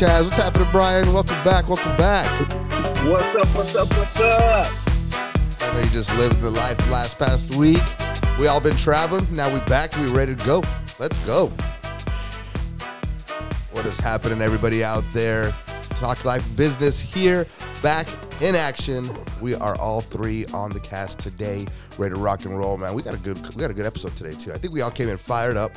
[0.00, 0.24] Chaz?
[0.24, 1.12] What's happening, Brian?
[1.12, 1.68] Welcome back.
[1.68, 2.24] Welcome back.
[3.04, 3.54] What's up?
[3.54, 3.88] What's up?
[3.98, 4.66] What's up?
[5.60, 7.82] I know you just lived the life last past week.
[8.38, 9.26] We all been traveling.
[9.30, 9.94] Now we back.
[9.98, 10.62] We ready to go.
[10.98, 11.48] Let's go.
[13.72, 15.52] What is happening, everybody out there?
[15.98, 17.46] Talk Life Business here,
[17.82, 18.08] back
[18.40, 19.04] in action.
[19.42, 21.66] We are all three on the cast today,
[21.98, 22.94] ready to rock and roll, man.
[22.94, 24.54] We got a good, we got a good episode today too.
[24.54, 25.72] I think we all came in fired up.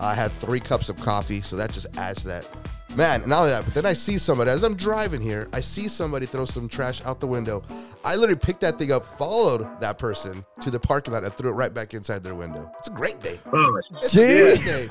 [0.00, 2.67] I had three cups of coffee, so that just adds to that.
[2.98, 5.46] Man, not only that, but then I see somebody as I'm driving here.
[5.52, 7.62] I see somebody throw some trash out the window.
[8.04, 11.48] I literally picked that thing up, followed that person to the parking lot, and threw
[11.50, 12.68] it right back inside their window.
[12.80, 13.38] It's a great day.
[13.52, 14.86] Oh, It's a great day.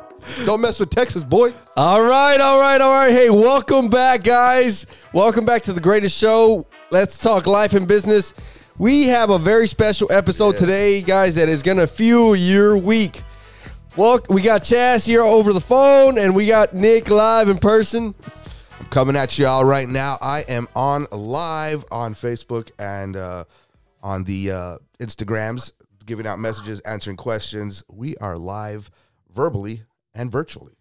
[0.45, 1.54] Don't mess with Texas, boy.
[1.76, 3.12] All right, all right, all right.
[3.12, 4.86] Hey, welcome back, guys.
[5.12, 6.66] Welcome back to the greatest show.
[6.92, 8.34] Let's talk life and business.
[8.78, 10.60] We have a very special episode Yes.
[10.62, 13.23] today, guys, that is going to fuel your week.
[13.98, 18.14] Well, we got Chaz here over the phone, and we got Nick live in person.
[18.80, 20.17] I'm coming at y'all right now.
[20.22, 23.45] I am on live on Facebook and uh,
[24.04, 25.72] on the uh, Instagrams,
[26.06, 27.84] giving out messages, answering questions.
[27.89, 28.92] We are live
[29.34, 29.81] verbally
[30.14, 30.78] and virtually.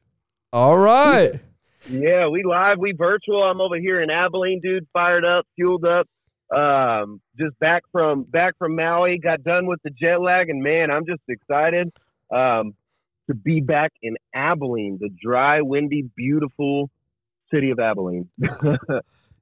[0.52, 1.40] All right.
[1.88, 3.42] yeah, we live, we virtual.
[3.42, 6.06] I'm over here in Abilene, dude, fired up, fueled up.
[6.54, 10.90] Um, just back from back from Maui, got done with the jet lag, and man,
[10.90, 11.90] I'm just excited
[12.30, 12.74] um,
[13.28, 16.90] to be back in Abilene, the dry, windy, beautiful
[17.50, 18.28] city of Abilene.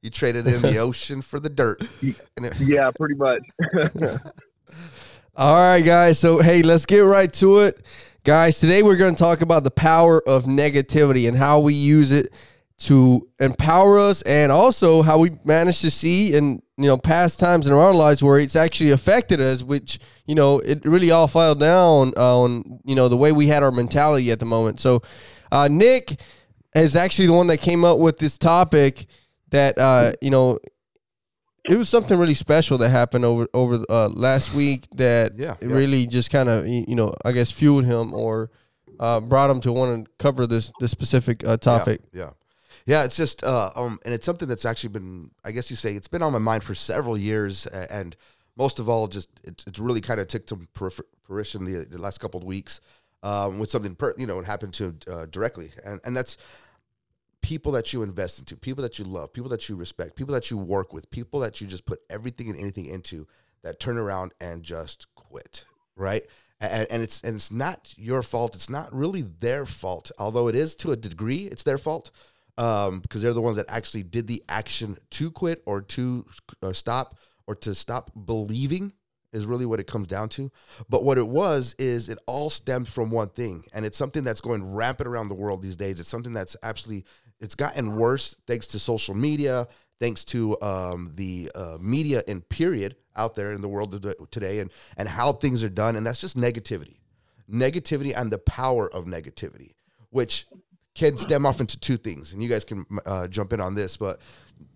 [0.05, 1.83] You traded in the ocean for the dirt.
[2.61, 3.41] Yeah, pretty much.
[5.35, 6.19] All right, guys.
[6.19, 7.83] So, hey, let's get right to it.
[8.23, 12.13] Guys, today we're going to talk about the power of negativity and how we use
[12.13, 12.35] it
[12.81, 17.67] to empower us and also how we manage to see in, you know, past times
[17.67, 21.61] in our lives where it's actually affected us, which, you know, it really all filed
[21.61, 24.81] down on, you know, the way we had our mentality at the moment.
[24.81, 25.03] So,
[25.53, 26.21] uh, Nick
[26.75, 29.07] is actually the one that came up with this topic
[29.51, 30.59] that, uh, you know,
[31.69, 35.69] it was something really special that happened over over uh, last week that Yeah, yeah.
[35.69, 38.51] really just kind of you know I guess fueled him or
[39.01, 42.03] uh, brought him to want to cover this this specific uh, topic.
[42.13, 42.31] Yeah, yeah.
[42.87, 45.95] Yeah, it's just uh, um, and it's something that's actually been, I guess you say,
[45.95, 48.15] it's been on my mind for several years, and
[48.57, 50.59] most of all, just it's, it's really kind of ticked to
[51.27, 52.81] fruition the, the last couple of weeks
[53.23, 56.37] um, with something, per, you know, it happened to uh, directly, and and that's
[57.41, 60.51] people that you invest into, people that you love, people that you respect, people that
[60.51, 63.27] you work with, people that you just put everything and anything into
[63.63, 65.65] that turn around and just quit,
[65.97, 66.25] right?
[66.61, 68.55] And, and it's and it's not your fault.
[68.55, 71.47] It's not really their fault, although it is to a degree.
[71.47, 72.11] It's their fault
[72.59, 76.25] um, because they're the ones that actually did the action to quit or to
[76.63, 78.93] uh, stop or to stop believing
[79.33, 80.51] is really what it comes down to.
[80.89, 84.41] But what it was is it all stemmed from one thing, and it's something that's
[84.41, 86.01] going rampant around the world these days.
[86.01, 87.05] It's something that's absolutely
[87.41, 89.67] it's gotten worse thanks to social media,
[90.01, 94.71] thanks to um, the uh, media in period out there in the world today, and
[94.97, 96.99] and how things are done, and that's just negativity,
[97.51, 99.75] negativity, and the power of negativity,
[100.11, 100.47] which
[100.95, 103.97] can stem off into two things, and you guys can uh, jump in on this,
[103.97, 104.21] but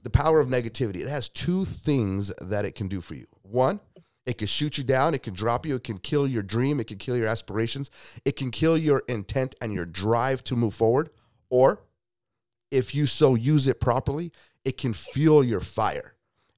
[0.03, 3.27] the power of negativity it has two things that it can do for you.
[3.43, 3.81] One,
[4.27, 6.87] it can shoot you down, it can drop you, it can kill your dream, it
[6.87, 7.91] can kill your aspirations,
[8.25, 11.11] it can kill your intent and your drive to move forward.
[11.51, 11.83] Or
[12.71, 14.33] if you so use it properly,
[14.65, 16.15] it can fuel your fire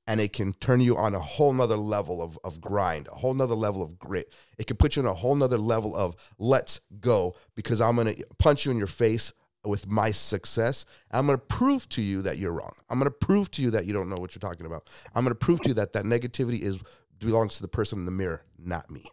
[0.06, 3.34] and it can turn you on a whole nother level of, of grind, a whole
[3.34, 4.34] nother level of grit.
[4.58, 8.16] It can put you on a whole nother level of let's go because I'm gonna
[8.38, 9.32] punch you in your face
[9.64, 10.84] with my success.
[11.10, 12.72] I'm gonna prove to you that you're wrong.
[12.88, 14.88] I'm gonna prove to you that you don't know what you're talking about.
[15.14, 16.78] I'm gonna prove to you that that negativity is
[17.18, 19.04] belongs to the person in the mirror, not me.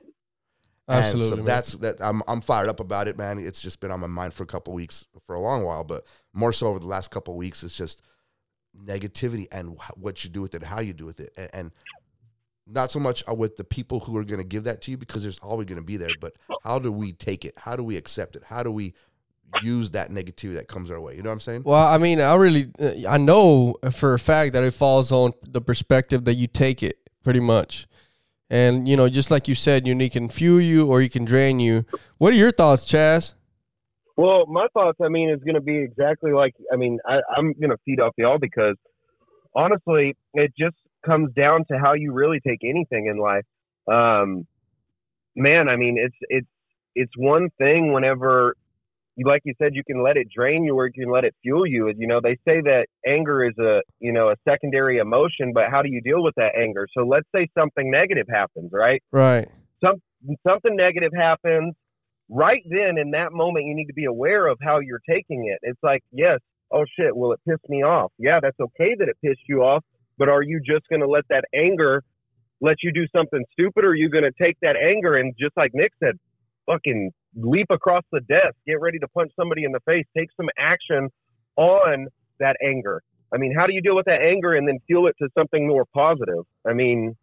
[0.89, 1.45] Absolutely, And so man.
[1.45, 1.95] that's that.
[1.99, 3.39] I'm I'm fired up about it, man.
[3.39, 6.05] It's just been on my mind for a couple weeks, for a long while, but
[6.33, 7.61] more so over the last couple weeks.
[7.63, 8.01] It's just
[8.85, 11.71] negativity and what you do with it, how you do with it, and, and
[12.67, 14.97] not so much uh, with the people who are going to give that to you
[14.97, 16.33] because there's always going to be there, but
[16.63, 17.53] how do we take it?
[17.57, 18.43] How do we accept it?
[18.43, 18.93] How do we
[19.61, 21.15] use that negativity that comes our way?
[21.15, 21.63] You know what I'm saying?
[21.65, 25.33] Well, I mean, I really uh, I know for a fact that it falls on
[25.43, 27.87] the perspective that you take it pretty much.
[28.49, 31.25] And you know, just like you said, you it can fuel you or you can
[31.25, 31.85] drain you.
[32.17, 33.33] What are your thoughts, Chaz?
[34.17, 37.53] Well, my thoughts, I mean, is going to be exactly like, I mean, I, I'm
[37.53, 38.75] going to feed off y'all because
[39.55, 43.45] honestly, it just comes down to how you really take anything in life.
[43.87, 44.47] Um,
[45.35, 46.47] man, I mean, it's, it's,
[46.95, 48.66] it's one thing whenever you,
[49.25, 51.65] like you said, you can let it drain you or you can let it fuel
[51.65, 51.91] you.
[51.97, 55.81] You know, they say that anger is a, you know, a secondary emotion, but how
[55.81, 56.87] do you deal with that anger?
[56.95, 59.01] So let's say something negative happens, right?
[59.11, 59.47] Right.
[59.83, 59.95] some
[60.47, 61.75] something negative happens
[62.29, 65.59] right then in that moment you need to be aware of how you're taking it
[65.61, 66.39] it's like yes
[66.71, 68.11] oh shit, well, it pissed me off.
[68.17, 69.83] Yeah, that's okay that it pissed you off,
[70.17, 72.03] but are you just going to let that anger
[72.59, 75.55] let you do something stupid, or are you going to take that anger and just
[75.55, 76.15] like Nick said,
[76.65, 80.49] fucking leap across the desk, get ready to punch somebody in the face, take some
[80.57, 81.09] action
[81.55, 82.07] on
[82.39, 83.01] that anger?
[83.33, 85.67] I mean, how do you deal with that anger and then fuel it to something
[85.67, 86.45] more positive?
[86.65, 87.15] I mean,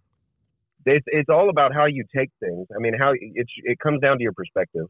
[0.87, 2.66] it's it's all about how you take things.
[2.75, 4.87] I mean, how it it comes down to your perspective.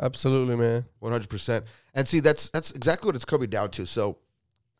[0.00, 0.84] Absolutely, man.
[1.00, 1.64] One hundred percent.
[1.94, 3.86] And see, that's that's exactly what it's coming down to.
[3.86, 4.18] So,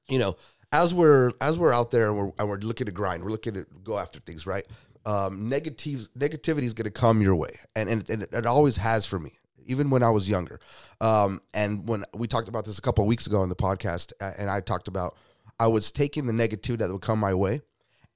[0.07, 0.37] you know,
[0.71, 3.55] as we're as we're out there and we're and we're looking to grind, we're looking
[3.55, 4.67] to go after things, right?
[5.07, 9.07] Um, negative negativity is going to come your way, and and, and it always has
[9.07, 9.38] for me,
[9.69, 10.59] even when I was younger.
[11.01, 14.13] Um, and when we talked about this a couple of weeks ago in the podcast,
[14.21, 15.17] and I talked about
[15.61, 17.61] I was taking the negativity that would come my way,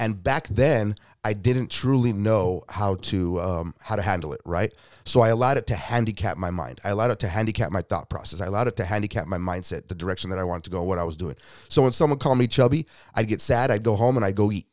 [0.01, 4.73] and back then I didn't truly know how to um, how to handle it, right?
[5.05, 6.81] So I allowed it to handicap my mind.
[6.83, 8.41] I allowed it to handicap my thought process.
[8.41, 10.99] I allowed it to handicap my mindset, the direction that I wanted to go, what
[10.99, 11.37] I was doing.
[11.69, 13.71] So when someone called me chubby, I'd get sad.
[13.71, 14.67] I'd go home and I'd go eat,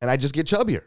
[0.00, 0.82] and I'd just get chubbier.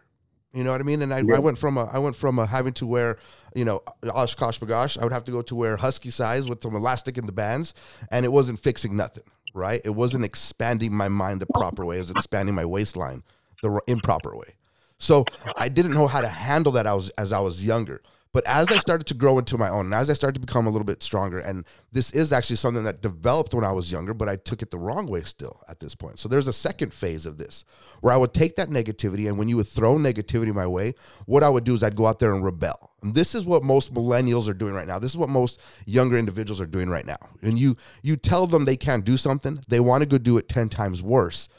[0.54, 1.02] You know what I mean?
[1.04, 3.20] And I, I went from a, I went from a having to wear,
[3.54, 5.00] you know, OshKosh B'gosh.
[5.00, 7.76] I would have to go to wear husky size with some elastic in the bands,
[8.10, 9.24] and it wasn't fixing nothing,
[9.54, 9.80] right?
[9.86, 11.98] It wasn't expanding my mind the proper way.
[11.98, 13.24] It was expanding my waistline
[13.62, 14.56] the improper way.
[14.98, 15.26] So
[15.56, 18.02] I didn't know how to handle that as, as I was younger.
[18.32, 20.68] But as I started to grow into my own, and as I started to become
[20.68, 24.14] a little bit stronger, and this is actually something that developed when I was younger,
[24.14, 26.20] but I took it the wrong way still at this point.
[26.20, 27.66] So there's a second phase of this
[28.02, 30.94] where I would take that negativity, and when you would throw negativity my way,
[31.26, 32.92] what I would do is I'd go out there and rebel.
[33.02, 35.00] And this is what most millennials are doing right now.
[35.00, 37.18] This is what most younger individuals are doing right now.
[37.42, 40.48] And you you tell them they can't do something, they want to go do it
[40.48, 41.50] 10 times worse,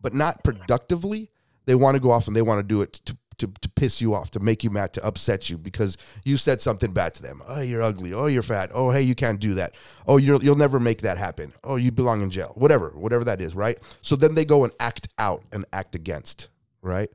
[0.00, 1.30] but not productively
[1.68, 4.00] they want to go off and they want to do it to, to, to piss
[4.00, 7.22] you off, to make you mad, to upset you because you said something bad to
[7.22, 7.42] them.
[7.46, 8.12] Oh, you're ugly.
[8.12, 8.70] Oh, you're fat.
[8.74, 9.74] Oh, hey, you can't do that.
[10.06, 11.52] Oh, you'll you'll never make that happen.
[11.64, 12.52] Oh, you belong in jail.
[12.56, 13.78] Whatever, whatever that is, right?
[14.02, 16.48] So then they go and act out and act against,
[16.82, 17.10] right?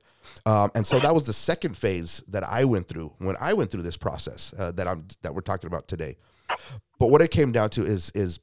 [0.45, 3.71] Um, and so that was the second phase that I went through when I went
[3.71, 6.17] through this process uh, that I'm that we're talking about today.
[6.99, 8.39] But what it came down to is is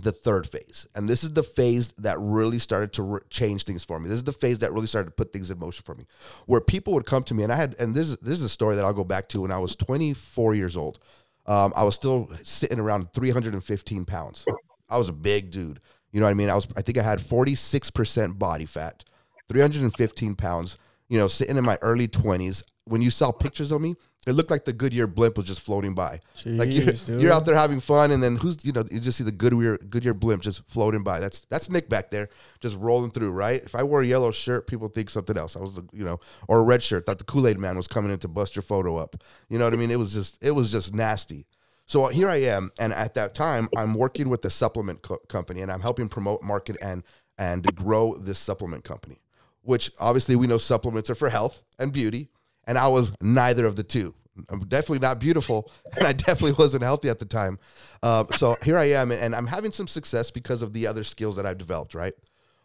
[0.00, 0.86] the third phase.
[0.94, 4.08] And this is the phase that really started to re- change things for me.
[4.08, 6.06] This is the phase that really started to put things in motion for me.
[6.46, 8.48] Where people would come to me and I had and this is this is a
[8.48, 10.98] story that I'll go back to when I was 24 years old.
[11.46, 14.44] Um, I was still sitting around 315 pounds.
[14.88, 15.80] I was a big dude.
[16.12, 16.50] You know what I mean?
[16.50, 19.04] I was I think I had 46% body fat,
[19.48, 20.76] 315 pounds,
[21.08, 22.62] you know, sitting in my early 20s.
[22.84, 25.94] When you saw pictures of me, it looked like the Goodyear blimp was just floating
[25.94, 26.20] by.
[26.36, 29.18] Jeez, like you're, you're, out there having fun, and then who's you know you just
[29.18, 31.20] see the Goodyear Goodyear blimp just floating by.
[31.20, 32.28] That's that's Nick back there,
[32.60, 33.30] just rolling through.
[33.30, 33.62] Right?
[33.62, 35.56] If I wore a yellow shirt, people think something else.
[35.56, 36.18] I was the you know,
[36.48, 37.06] or a red shirt.
[37.06, 39.22] Thought the Kool Aid Man was coming in to bust your photo up.
[39.48, 39.92] You know what I mean?
[39.92, 41.46] It was just it was just nasty.
[41.86, 45.20] So uh, here I am, and at that time, I'm working with the supplement co-
[45.28, 47.04] company, and I'm helping promote, market, and
[47.38, 49.20] and grow this supplement company.
[49.62, 52.28] Which obviously we know supplements are for health and beauty,
[52.66, 54.14] and I was neither of the two.
[54.50, 57.58] I'm definitely not beautiful, and I definitely wasn't healthy at the time.
[58.02, 61.36] Uh, so here I am, and I'm having some success because of the other skills
[61.36, 61.94] that I've developed.
[61.94, 62.14] Right.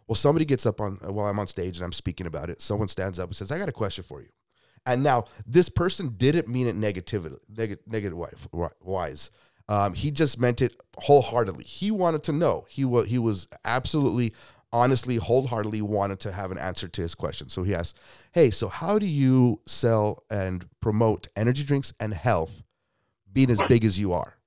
[0.07, 2.61] Well, somebody gets up on while I'm on stage and I'm speaking about it.
[2.61, 4.27] Someone stands up and says, "I got a question for you."
[4.85, 8.17] And now this person didn't mean it negatively, negative, negative
[8.81, 9.31] wise.
[9.69, 11.63] Um, he just meant it wholeheartedly.
[11.63, 12.65] He wanted to know.
[12.67, 14.33] He was he was absolutely
[14.73, 17.49] honestly, wholeheartedly wanted to have an answer to his question.
[17.49, 17.99] So he asked,
[18.31, 22.63] Hey, so how do you sell and promote energy drinks and health
[23.31, 24.37] being as big as you are?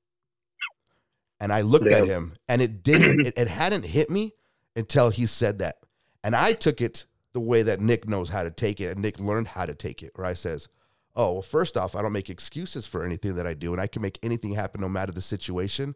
[1.40, 1.98] And I looked yeah.
[1.98, 4.32] at him and it didn't, it, it hadn't hit me
[4.76, 5.76] until he said that.
[6.22, 9.20] And I took it the way that Nick knows how to take it and Nick
[9.20, 10.68] learned how to take it, where I says,
[11.16, 13.86] Oh, well, first off, I don't make excuses for anything that I do, and I
[13.86, 15.94] can make anything happen no matter the situation.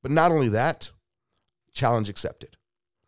[0.00, 0.92] But not only that,
[1.72, 2.56] challenge accepted.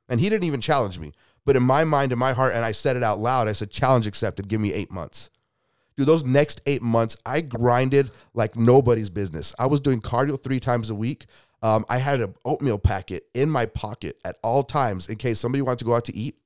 [0.08, 1.12] And he didn't even challenge me.
[1.44, 3.70] But in my mind, in my heart, and I said it out loud, I said,
[3.70, 4.48] challenge accepted.
[4.48, 5.30] Give me eight months.
[5.96, 9.54] Dude, those next eight months, I grinded like nobody's business.
[9.58, 11.26] I was doing cardio three times a week.
[11.62, 15.62] Um, I had an oatmeal packet in my pocket at all times in case somebody
[15.62, 16.36] wanted to go out to eat,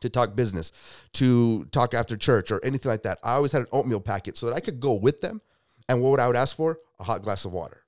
[0.00, 0.70] to talk business,
[1.14, 3.18] to talk after church, or anything like that.
[3.22, 5.40] I always had an oatmeal packet so that I could go with them.
[5.88, 6.78] And what would I would ask for?
[7.00, 7.84] A hot glass of water.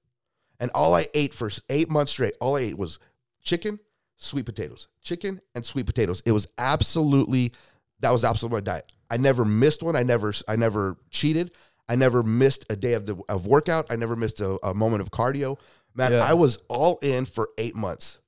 [0.59, 2.99] And all I ate for eight months straight, all I ate was
[3.43, 3.79] chicken,
[4.17, 6.23] sweet potatoes, chicken and sweet potatoes.
[6.25, 7.53] It was absolutely
[8.01, 8.93] that was absolutely my diet.
[9.11, 9.97] I never missed one.
[9.97, 11.53] I never I never cheated.
[11.89, 13.87] I never missed a day of the of workout.
[13.91, 15.59] I never missed a, a moment of cardio.
[15.95, 16.25] Man, yeah.
[16.25, 18.21] I was all in for eight months,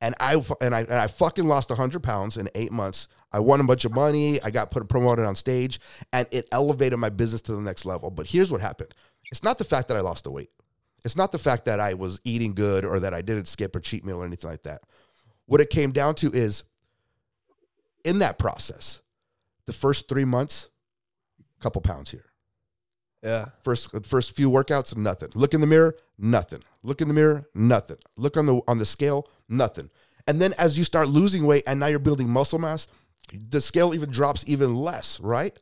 [0.00, 3.08] and I and I and I fucking lost hundred pounds in eight months.
[3.32, 4.40] I won a bunch of money.
[4.42, 5.80] I got put promoted on stage,
[6.12, 8.10] and it elevated my business to the next level.
[8.10, 8.94] But here's what happened:
[9.30, 10.50] it's not the fact that I lost the weight.
[11.04, 13.80] It's not the fact that I was eating good or that I didn't skip or
[13.80, 14.82] cheat meal or anything like that.
[15.46, 16.64] What it came down to is
[18.04, 19.00] in that process,
[19.66, 20.68] the first three months,
[21.40, 22.26] a couple pounds here.
[23.22, 23.46] Yeah.
[23.62, 25.30] First first few workouts, nothing.
[25.34, 26.60] Look in the mirror, nothing.
[26.82, 27.96] Look in the mirror, nothing.
[28.16, 29.88] Look on the on the scale, nothing.
[30.26, 32.86] And then as you start losing weight and now you're building muscle mass,
[33.32, 35.58] the scale even drops even less, right?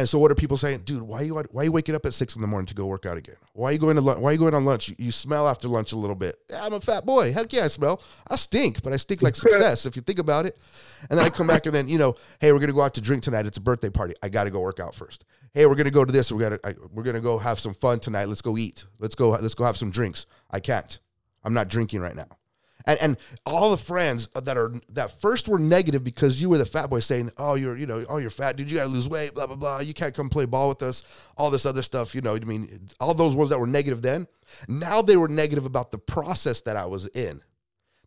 [0.00, 1.02] And so what are people saying, dude?
[1.02, 2.86] Why are you why are you waking up at six in the morning to go
[2.86, 3.36] work out again?
[3.52, 4.18] Why are you going to lunch?
[4.18, 4.88] Why are you going on lunch?
[4.88, 6.38] You, you smell after lunch a little bit.
[6.48, 7.34] Yeah, I'm a fat boy.
[7.34, 8.00] Heck yeah, I smell.
[8.26, 10.58] I stink, but I stink like success if you think about it.
[11.10, 13.02] And then I come back and then you know, hey, we're gonna go out to
[13.02, 13.44] drink tonight.
[13.44, 14.14] It's a birthday party.
[14.22, 15.26] I got to go work out first.
[15.52, 16.32] Hey, we're gonna go to this.
[16.32, 18.24] We're gonna I, we're gonna go have some fun tonight.
[18.28, 18.86] Let's go eat.
[19.00, 20.24] Let's go let's go have some drinks.
[20.50, 20.98] I can't.
[21.44, 22.39] I'm not drinking right now.
[22.86, 26.66] And and all the friends that are that first were negative because you were the
[26.66, 28.70] fat boy saying, "Oh, you're you know, oh you're fat, dude.
[28.70, 29.80] You got to lose weight, blah blah blah.
[29.80, 31.02] You can't come play ball with us.
[31.36, 32.34] All this other stuff, you know.
[32.34, 34.26] I mean, all those ones that were negative then,
[34.68, 37.42] now they were negative about the process that I was in.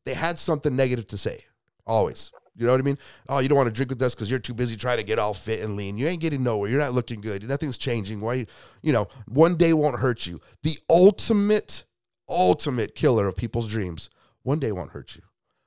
[0.05, 1.45] They had something negative to say,
[1.85, 2.31] always.
[2.55, 2.97] You know what I mean?
[3.29, 5.17] Oh, you don't want to drink with us because you're too busy trying to get
[5.17, 5.97] all fit and lean.
[5.97, 6.69] You ain't getting nowhere.
[6.69, 7.47] You're not looking good.
[7.47, 8.21] Nothing's changing.
[8.21, 8.45] Why?
[8.83, 10.39] You know, one day won't hurt you.
[10.61, 11.83] The ultimate,
[12.29, 14.09] ultimate killer of people's dreams
[14.43, 15.23] one day won't hurt you.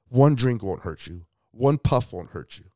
[0.09, 1.27] One drink won't hurt you.
[1.51, 2.67] One puff won't hurt you.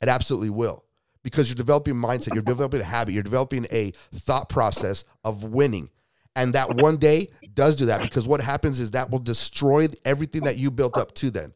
[0.00, 0.84] It absolutely will
[1.22, 5.44] because you're developing a mindset, you're developing a habit, you're developing a thought process of
[5.44, 5.90] winning.
[6.34, 10.44] And that one day does do that because what happens is that will destroy everything
[10.44, 11.52] that you built up to then.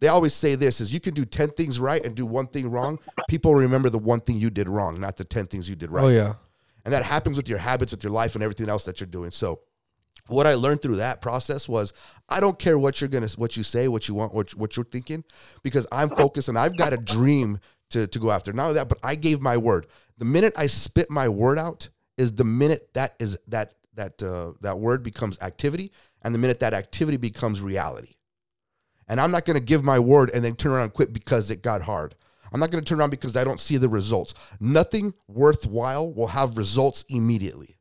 [0.00, 2.70] They always say this is you can do 10 things right and do one thing
[2.70, 2.98] wrong.
[3.28, 6.04] People remember the one thing you did wrong, not the 10 things you did right.
[6.04, 6.34] Oh yeah.
[6.84, 9.30] And that happens with your habits, with your life and everything else that you're doing.
[9.30, 9.60] So
[10.28, 11.92] what I learned through that process was
[12.28, 14.84] I don't care what you're gonna what you say, what you want, what, what you're
[14.84, 15.24] thinking,
[15.62, 17.58] because I'm focused and I've got a dream
[17.90, 18.52] to, to go after.
[18.52, 19.86] Not only that, but I gave my word.
[20.18, 24.52] The minute I spit my word out is the minute that is that that uh,
[24.60, 28.14] that word becomes activity, and the minute that activity becomes reality.
[29.08, 31.62] And I'm not gonna give my word and then turn around and quit because it
[31.62, 32.14] got hard.
[32.52, 34.34] I'm not gonna turn around because I don't see the results.
[34.60, 37.76] Nothing worthwhile will have results immediately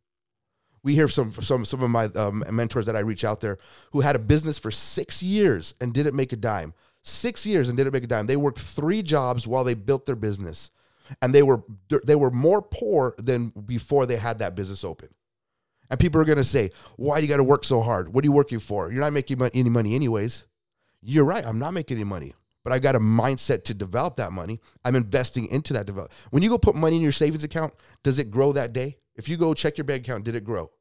[0.83, 3.57] we hear some some some of my um, mentors that I reach out there
[3.91, 6.73] who had a business for six years and didn't make a dime.
[7.03, 8.27] Six years and didn't make a dime.
[8.27, 10.71] They worked three jobs while they built their business,
[11.21, 11.63] and they were
[12.05, 15.09] they were more poor than before they had that business open.
[15.89, 18.13] And people are going to say, "Why do you got to work so hard?
[18.13, 18.91] What are you working for?
[18.91, 20.45] You're not making any money anyways."
[21.03, 21.45] You're right.
[21.45, 22.33] I'm not making any money,
[22.63, 24.59] but I've got a mindset to develop that money.
[24.85, 26.13] I'm investing into that develop.
[26.29, 27.73] When you go put money in your savings account,
[28.03, 28.97] does it grow that day?
[29.15, 30.71] If you go check your bank account, did it grow?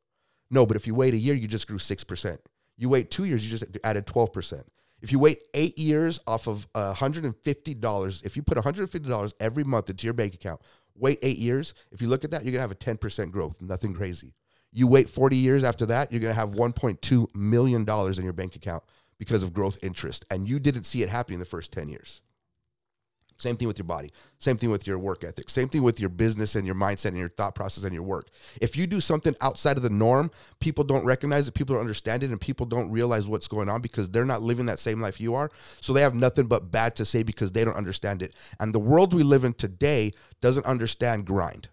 [0.51, 2.39] No, but if you wait a year, you just grew 6%.
[2.77, 4.63] You wait two years, you just added 12%.
[5.03, 10.07] If you wait eight years off of $150, if you put $150 every month into
[10.07, 10.61] your bank account,
[10.95, 13.95] wait eight years, if you look at that, you're to have a 10% growth, nothing
[13.95, 14.35] crazy.
[14.73, 18.85] You wait 40 years after that, you're to have $1.2 million in your bank account
[19.19, 20.25] because of growth interest.
[20.31, 22.23] And you didn't see it happening in the first 10 years.
[23.41, 24.13] Same thing with your body.
[24.39, 25.49] Same thing with your work ethic.
[25.49, 28.29] Same thing with your business and your mindset and your thought process and your work.
[28.61, 30.31] If you do something outside of the norm,
[30.61, 33.81] people don't recognize it, people don't understand it, and people don't realize what's going on
[33.81, 35.51] because they're not living that same life you are.
[35.81, 38.37] So they have nothing but bad to say because they don't understand it.
[38.61, 41.71] And the world we live in today doesn't understand grind.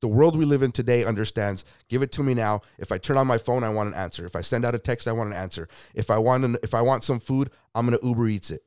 [0.00, 2.60] The world we live in today understands give it to me now.
[2.78, 4.26] If I turn on my phone, I want an answer.
[4.26, 5.68] If I send out a text, I want an answer.
[5.94, 8.62] If I want an, if I want some food, I'm going to Uber Eats it.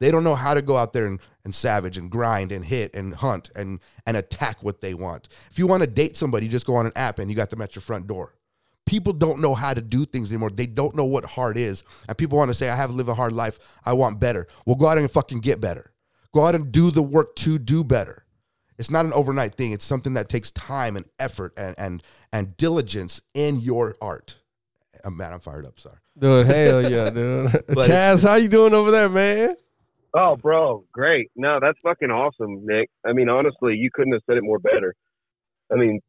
[0.00, 2.94] They don't know how to go out there and, and savage and grind and hit
[2.96, 5.28] and hunt and, and attack what they want.
[5.50, 7.50] If you want to date somebody, you just go on an app and you got
[7.50, 8.34] them at your front door.
[8.86, 10.50] People don't know how to do things anymore.
[10.50, 11.84] They don't know what hard is.
[12.08, 13.58] And people want to say, I have lived a hard life.
[13.84, 14.46] I want better.
[14.66, 15.92] Well, go out and fucking get better.
[16.32, 18.24] Go out and do the work to do better.
[18.78, 19.72] It's not an overnight thing.
[19.72, 22.02] It's something that takes time and effort and and,
[22.32, 24.38] and diligence in your art.
[25.04, 25.78] Oh, man, I'm fired up.
[25.78, 25.96] Sorry.
[26.18, 27.50] Dude, hell yeah, dude.
[27.68, 29.56] Chaz, how you doing over there, man?
[30.14, 31.30] Oh, bro, great.
[31.36, 32.90] No, that's fucking awesome, Nick.
[33.06, 34.94] I mean, honestly, you couldn't have said it more better.
[35.72, 36.00] I mean,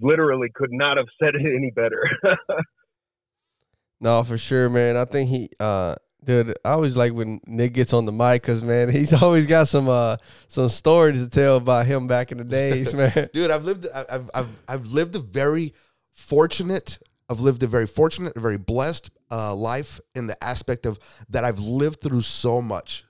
[0.00, 2.02] literally could not have said it any better.
[4.00, 4.96] no, for sure, man.
[4.96, 8.62] I think he, uh, dude, I always like when Nick gets on the mic because
[8.62, 10.16] man, he's always got some uh
[10.48, 13.30] some stories to tell about him back in the days, man.
[13.32, 15.74] dude, I've lived, I've, I've, I've lived a very
[16.12, 16.98] fortunate
[17.30, 21.44] I've lived a very fortunate, a very blessed uh, life in the aspect of that
[21.44, 23.04] I've lived through so much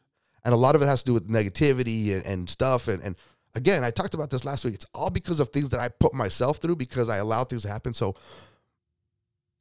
[0.50, 2.88] and a lot of it has to do with negativity and, and stuff.
[2.88, 3.16] And, and
[3.54, 4.75] again, I talked about this last week.
[4.75, 7.69] It's all because of things that I put myself through because I allowed things to
[7.69, 7.95] happen.
[7.95, 8.16] So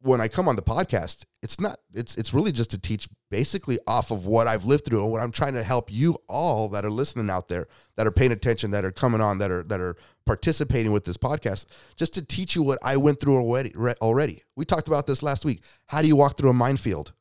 [0.01, 3.77] when I come on the podcast, it's not it's it's really just to teach basically
[3.85, 6.85] off of what I've lived through and what I'm trying to help you all that
[6.85, 9.79] are listening out there, that are paying attention, that are coming on, that are that
[9.79, 11.65] are participating with this podcast,
[11.97, 14.41] just to teach you what I went through already already.
[14.55, 15.63] We talked about this last week.
[15.85, 17.13] How do you walk through a minefield?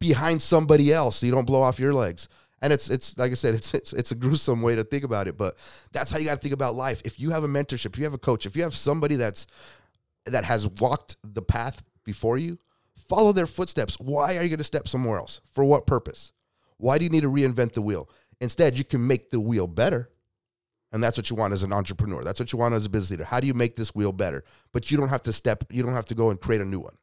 [0.00, 2.28] behind somebody else so you don't blow off your legs.
[2.62, 5.28] And it's it's like I said, it's it's it's a gruesome way to think about
[5.28, 5.56] it, but
[5.92, 7.02] that's how you got to think about life.
[7.04, 9.46] If you have a mentorship, if you have a coach, if you have somebody that's
[10.26, 12.58] that has walked the path before you,
[13.08, 13.96] follow their footsteps.
[13.98, 15.40] Why are you going to step somewhere else?
[15.52, 16.32] For what purpose?
[16.76, 18.08] Why do you need to reinvent the wheel?
[18.40, 20.10] Instead, you can make the wheel better.
[20.92, 22.24] And that's what you want as an entrepreneur.
[22.24, 23.24] That's what you want as a business leader.
[23.24, 24.44] How do you make this wheel better?
[24.72, 26.80] But you don't have to step, you don't have to go and create a new
[26.80, 26.96] one.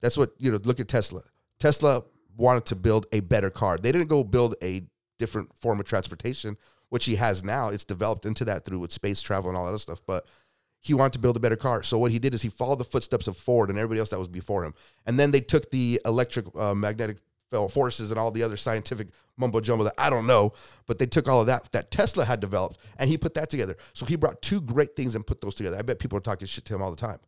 [0.00, 1.22] That's what, you know, look at Tesla.
[1.58, 2.02] Tesla
[2.36, 3.78] wanted to build a better car.
[3.78, 4.82] They didn't go build a
[5.18, 6.56] different form of transportation,
[6.88, 7.68] which he has now.
[7.68, 10.00] It's developed into that through with space travel and all that other stuff.
[10.06, 10.26] But
[10.82, 11.82] he wanted to build a better car.
[11.82, 14.18] So what he did is he followed the footsteps of Ford and everybody else that
[14.18, 14.74] was before him.
[15.04, 17.18] And then they took the electric uh, magnetic
[17.70, 20.52] forces and all the other scientific mumbo jumbo that I don't know,
[20.86, 23.76] but they took all of that that Tesla had developed and he put that together.
[23.94, 25.78] So he brought two great things and put those together.
[25.78, 27.18] I bet people are talking shit to him all the time.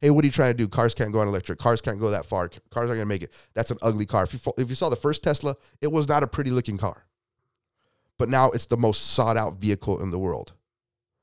[0.00, 0.66] Hey, what are you trying to do?
[0.66, 1.58] Cars can't go on electric.
[1.58, 2.48] Cars can't go that far.
[2.48, 3.32] Cars aren't going to make it.
[3.54, 4.24] That's an ugly car.
[4.24, 7.04] If you, if you saw the first Tesla, it was not a pretty looking car.
[8.16, 10.52] But now it's the most sought out vehicle in the world.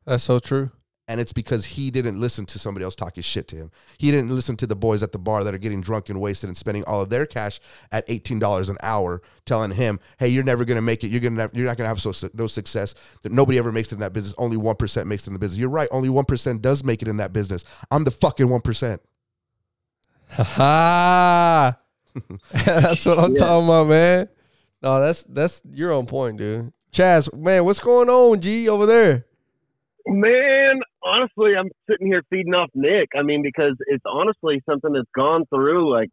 [0.05, 0.71] That's so true.
[1.09, 3.71] And it's because he didn't listen to somebody else talking shit to him.
[3.97, 6.49] He didn't listen to the boys at the bar that are getting drunk and wasted
[6.49, 7.61] and spending all of their cash
[7.91, 11.07] at eighteen dollars an hour, telling him, "Hey, you're never gonna make it.
[11.07, 12.93] You're gonna you're not gonna have so no success.
[13.23, 14.35] That nobody ever makes it in that business.
[14.37, 15.59] Only one percent makes it in the business.
[15.59, 15.87] You're right.
[15.91, 17.63] Only one percent does make it in that business.
[17.89, 19.01] I'm the fucking one percent.
[20.29, 21.77] Ha
[22.65, 23.39] That's what I'm yeah.
[23.39, 24.29] talking about, man.
[24.81, 26.71] No, that's that's you're on point, dude.
[26.91, 29.26] Chaz, man, what's going on, G, over there?
[30.09, 33.09] Man, honestly, I'm sitting here feeding off Nick.
[33.17, 36.09] I mean, because it's honestly something that's gone through like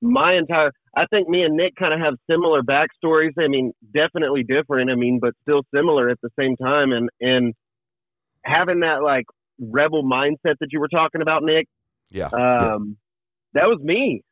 [0.00, 0.72] my entire.
[0.96, 3.32] I think me and Nick kind of have similar backstories.
[3.38, 4.90] I mean, definitely different.
[4.90, 6.92] I mean, but still similar at the same time.
[6.92, 7.54] And and
[8.42, 9.26] having that like
[9.60, 11.68] rebel mindset that you were talking about, Nick.
[12.10, 12.26] Yeah.
[12.26, 12.96] Um,
[13.54, 13.60] yeah.
[13.60, 14.22] that was me.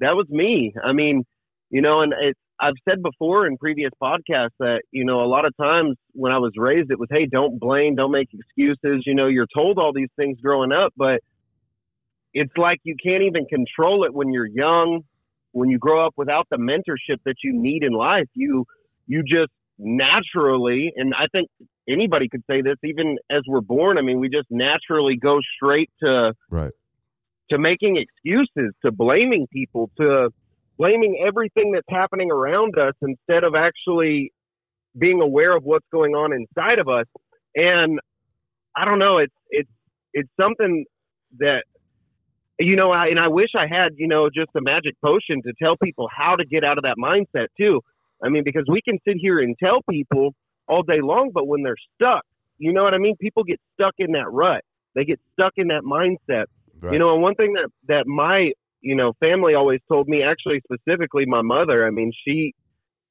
[0.00, 0.74] That was me.
[0.82, 1.24] I mean,
[1.70, 5.44] you know, and it's I've said before in previous podcasts that, you know, a lot
[5.44, 9.02] of times when I was raised, it was, hey, don't blame, don't make excuses.
[9.06, 11.20] You know, you're told all these things growing up, but
[12.32, 15.02] it's like you can't even control it when you're young.
[15.52, 18.64] When you grow up without the mentorship that you need in life, you,
[19.06, 21.48] you just naturally, and I think
[21.88, 25.90] anybody could say this, even as we're born, I mean, we just naturally go straight
[26.02, 26.72] to, right.
[27.50, 30.30] to making excuses, to blaming people, to,
[30.78, 34.32] blaming everything that's happening around us instead of actually
[34.98, 37.06] being aware of what's going on inside of us.
[37.54, 37.98] And
[38.76, 39.70] I don't know, it's it's
[40.12, 40.84] it's something
[41.38, 41.64] that
[42.58, 45.52] you know, I, and I wish I had, you know, just a magic potion to
[45.60, 47.80] tell people how to get out of that mindset too.
[48.22, 50.34] I mean, because we can sit here and tell people
[50.68, 52.22] all day long, but when they're stuck,
[52.58, 53.16] you know what I mean?
[53.16, 54.62] People get stuck in that rut.
[54.94, 56.44] They get stuck in that mindset.
[56.80, 56.92] Right.
[56.92, 58.52] You know, and one thing that that my
[58.84, 62.54] you know, family always told me, actually specifically my mother, I mean, she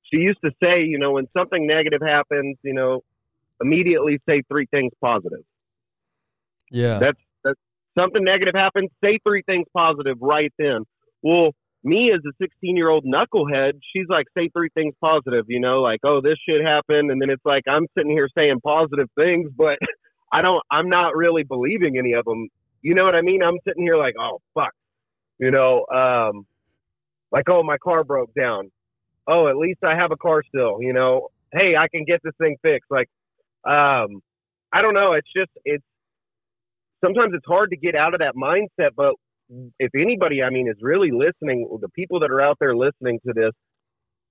[0.06, 3.02] she used to say, you know, when something negative happens, you know,
[3.60, 5.44] immediately say three things positive.
[6.70, 7.00] Yeah.
[7.00, 7.60] That's that's
[7.98, 10.84] something negative happens, say three things positive right then.
[11.24, 11.52] Well,
[11.84, 15.82] me as a 16 year old knucklehead, she's like, say three things positive, you know,
[15.82, 17.12] like, oh, this shit happened.
[17.12, 19.78] And then it's like, I'm sitting here saying positive things, but
[20.32, 22.48] I don't, I'm not really believing any of them.
[22.82, 23.42] You know what I mean?
[23.42, 24.72] I'm sitting here like, oh, fuck,
[25.40, 26.46] you know, um,
[27.32, 28.72] like, oh, my car broke down.
[29.28, 30.82] Oh, at least I have a car still.
[30.82, 32.92] You know, hey, I can get this thing fixed.
[32.92, 33.08] Like,
[33.66, 34.22] um,
[34.72, 35.14] I don't know.
[35.14, 35.84] It's just it's
[37.04, 38.92] sometimes it's hard to get out of that mindset.
[38.96, 39.16] But
[39.80, 43.34] if anybody, I mean, is really listening, the people that are out there listening to
[43.34, 43.52] this,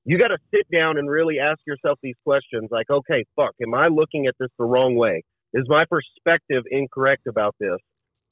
[0.05, 2.69] you got to sit down and really ask yourself these questions.
[2.71, 5.23] Like, okay, fuck, am I looking at this the wrong way?
[5.55, 7.77] Is my perspective incorrect about this?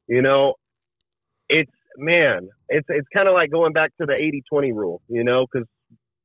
[0.09, 0.54] You know,
[1.48, 4.12] it's man, it's it's kind of like going back to the
[4.53, 5.66] 80-20 rule, you know, because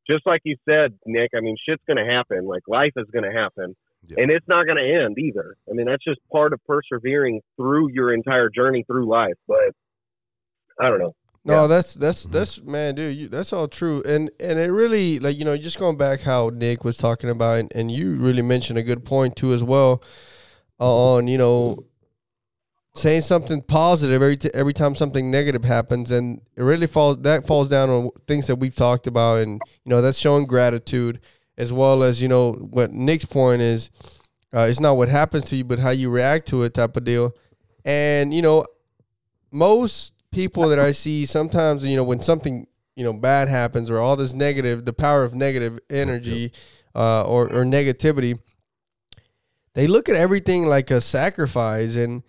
[0.08, 2.46] just like you said, Nick, I mean, shit's going to happen.
[2.46, 3.76] Like life is going to happen.
[4.08, 4.22] Yeah.
[4.22, 5.56] And it's not going to end either.
[5.70, 9.34] I mean, that's just part of persevering through your entire journey through life.
[9.48, 9.72] But
[10.80, 11.16] I don't know.
[11.44, 11.68] No, yeah.
[11.68, 12.32] that's that's mm-hmm.
[12.32, 13.18] that's man, dude.
[13.18, 16.50] You, that's all true, and and it really like you know just going back how
[16.50, 20.02] Nick was talking about, and, and you really mentioned a good point too as well
[20.80, 21.86] on you know
[22.96, 27.46] saying something positive every t- every time something negative happens, and it really falls that
[27.46, 31.20] falls down on things that we've talked about, and you know that's showing gratitude
[31.58, 33.90] as well as you know what Nick's point is.
[34.54, 37.04] Uh, it's not what happens to you, but how you react to it, type of
[37.04, 37.36] deal.
[37.84, 38.66] And you know,
[39.52, 44.00] most people that I see sometimes, you know, when something you know bad happens or
[44.00, 46.54] all this negative, the power of negative energy
[46.96, 48.40] uh, or or negativity,
[49.74, 52.24] they look at everything like a sacrifice and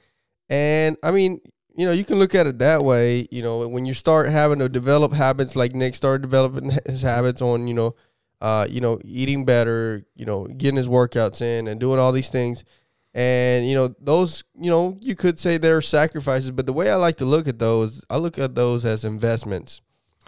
[0.48, 1.40] and I mean,
[1.76, 3.28] you know, you can look at it that way.
[3.30, 7.42] You know, when you start having to develop habits, like Nick started developing his habits
[7.42, 7.94] on, you know,
[8.40, 12.28] uh, you know, eating better, you know, getting his workouts in, and doing all these
[12.28, 12.64] things,
[13.14, 16.96] and you know, those, you know, you could say they're sacrifices, but the way I
[16.96, 19.80] like to look at those, I look at those as investments.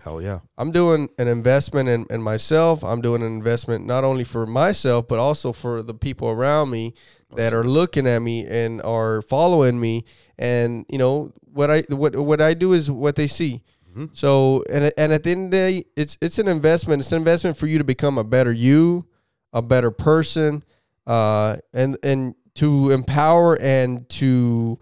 [0.02, 0.38] Hell yeah.
[0.57, 2.85] I'm doing an investment in, in myself.
[2.85, 6.94] I'm doing an investment not only for myself, but also for the people around me
[7.37, 10.05] that are looking at me and are following me.
[10.38, 13.62] And you know what I what what I do is what they see.
[13.95, 14.11] Mhm.
[14.12, 17.01] So and and at the end of the day, it's it's an investment.
[17.01, 19.07] It's an investment for you to become a better you,
[19.53, 20.62] a better person,
[21.07, 24.79] uh, and and to empower and to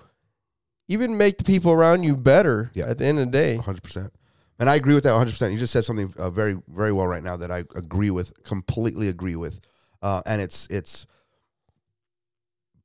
[0.89, 2.71] even make the people around you better.
[2.75, 2.87] Yeah.
[2.87, 3.59] At the end of the day.
[3.59, 4.11] 100%.
[4.59, 5.53] And I agree with that 100%.
[5.53, 9.09] You just said something uh, very, very well right now that I agree with, completely
[9.09, 9.61] agree with.
[10.01, 11.07] Uh, and it's, it's,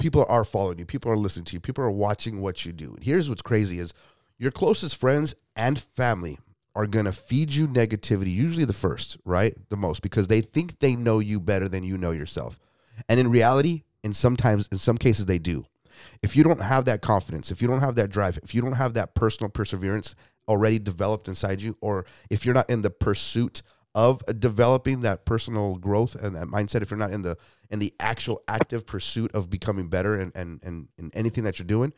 [0.01, 0.85] people are following you.
[0.85, 1.59] People are listening to you.
[1.59, 2.93] People are watching what you do.
[2.95, 3.93] And Here's what's crazy is
[4.37, 6.39] your closest friends and family
[6.73, 9.55] are going to feed you negativity, usually the first, right?
[9.69, 12.57] The most, because they think they know you better than you know yourself.
[13.07, 15.65] And in reality, in sometimes, in some cases, they do.
[16.23, 18.73] If you don't have that confidence, if you don't have that drive, if you don't
[18.73, 20.15] have that personal perseverance
[20.47, 23.61] already developed inside you, or if you're not in the pursuit
[23.93, 27.37] of developing that personal growth and that mindset, if you're not in the
[27.71, 31.65] in the actual active pursuit of becoming better and and and in anything that you're
[31.65, 31.93] doing,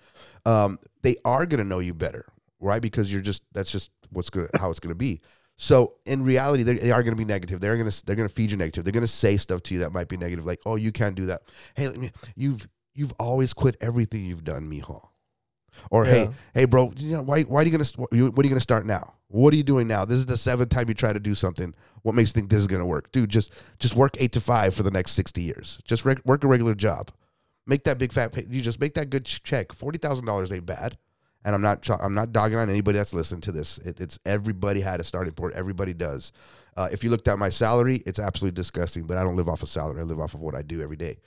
[0.45, 2.25] um, they are gonna know you better,
[2.59, 2.81] right?
[2.81, 5.21] Because you're just that's just what's gonna how it's gonna be.
[5.57, 7.61] So in reality, they, they are going to be negative.
[7.61, 8.83] They're going to they're going to feed you negative.
[8.83, 11.13] They're going to say stuff to you that might be negative, like, "Oh, you can't
[11.15, 11.43] do that."
[11.75, 14.99] Hey, let me, you've you've always quit everything you've done, mijo.
[15.91, 16.31] Or hey, Yeah.
[16.55, 19.13] hey, bro, you know, why why are you gonna what are you gonna start now?
[19.33, 20.05] What are you doing now?
[20.05, 21.73] This is the seventh time you try to do something.
[22.03, 23.31] What makes you think this is gonna work, dude?
[23.31, 25.79] Just just work eight to five for the next sixty years.
[25.85, 27.09] Just reg- work a regular job.
[27.65, 28.31] Make that big fat.
[28.31, 29.73] Pay- you just make that good ch- check.
[29.73, 30.99] Forty thousand dollars ain't bad.
[31.43, 33.79] And I'm not I'm not dogging on anybody that's listening to this.
[33.79, 35.55] It, it's everybody had a starting point.
[35.55, 36.31] Everybody does.
[36.77, 39.05] Uh, if you looked at my salary, it's absolutely disgusting.
[39.05, 39.99] But I don't live off of salary.
[39.99, 41.17] I live off of what I do every day.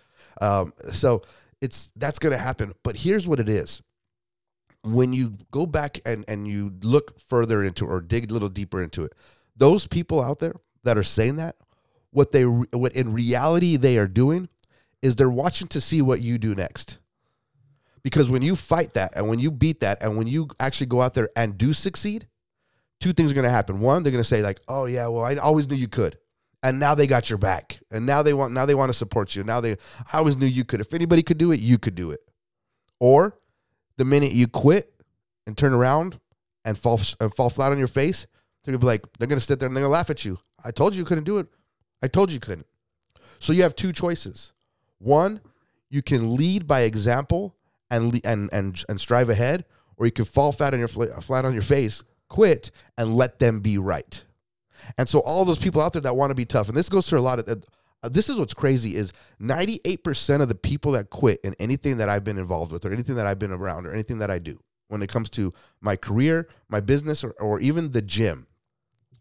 [0.41, 1.23] Um, so
[1.61, 2.73] it's that's gonna happen.
[2.85, 3.83] But here's what it is
[4.87, 8.83] when you go back and, and you look further into or dig a little deeper
[8.83, 9.13] into it,
[9.57, 11.57] those people out there that are saying that,
[12.11, 14.49] what they what in reality they are doing
[15.03, 16.99] is they're watching to see what you do next.
[18.03, 21.03] Because when you fight that and when you beat that and when you actually go
[21.03, 22.27] out there and do succeed,
[23.01, 23.81] two things are going to happen.
[23.81, 26.17] One, they're going to say like, "Oh yeah, well I always knew you could."
[26.63, 27.81] And now they got your back.
[27.91, 29.45] And now they want now they want to support you.
[29.45, 29.73] Now they
[30.13, 30.81] I always knew you could.
[30.81, 32.21] If anybody could do it, you could do it.
[32.99, 33.39] Or
[33.97, 34.93] the minute you quit
[35.47, 36.19] and turn around
[36.65, 38.27] and fall and uh, fall flat on your face,
[38.65, 40.39] they're gonna be like, they're gonna sit there and they're gonna laugh at you.
[40.65, 41.47] I told you you couldn't do it.
[42.03, 42.67] I told you you couldn't.
[43.39, 44.53] So you have two choices.
[44.99, 45.41] One,
[45.91, 47.55] you can lead by example
[47.91, 49.65] and and and and strive ahead,
[49.97, 53.39] or you can fall flat on your uh, flat on your face, quit, and let
[53.39, 54.25] them be right.
[54.99, 57.09] And so all those people out there that want to be tough, and this goes
[57.09, 57.49] through a lot of.
[57.49, 57.57] Uh,
[58.09, 62.25] This is what's crazy is 98% of the people that quit in anything that I've
[62.25, 65.03] been involved with or anything that I've been around or anything that I do when
[65.03, 68.47] it comes to my career, my business, or, or even the gym,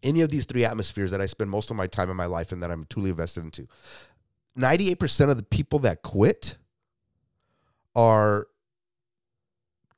[0.02, 2.52] any of these three atmospheres that I spend most of my time in my life
[2.52, 3.66] and that I'm truly invested into,
[4.56, 6.56] 98% of the people that quit
[7.94, 8.46] are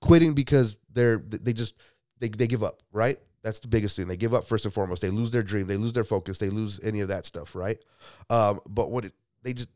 [0.01, 1.75] quitting because they're they just
[2.19, 3.19] they, they give up, right?
[3.43, 4.09] That's the biggest thing.
[4.09, 5.03] They give up first and foremost.
[5.03, 5.67] They lose their dream.
[5.67, 6.39] They lose their focus.
[6.39, 7.83] They lose any of that stuff, right?
[8.31, 9.71] Um, but what it, they just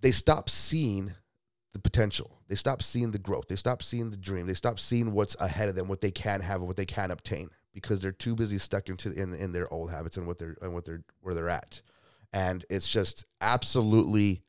[0.00, 1.12] they stop seeing
[1.72, 2.38] the potential.
[2.48, 3.48] They stop seeing the growth.
[3.48, 4.46] They stop seeing the dream.
[4.46, 7.10] They stop seeing what's ahead of them, what they can have, and what they can
[7.10, 10.56] obtain, because they're too busy stuck into in in their old habits and what they're
[10.62, 11.82] and what they're where they're at,
[12.32, 14.42] and it's just absolutely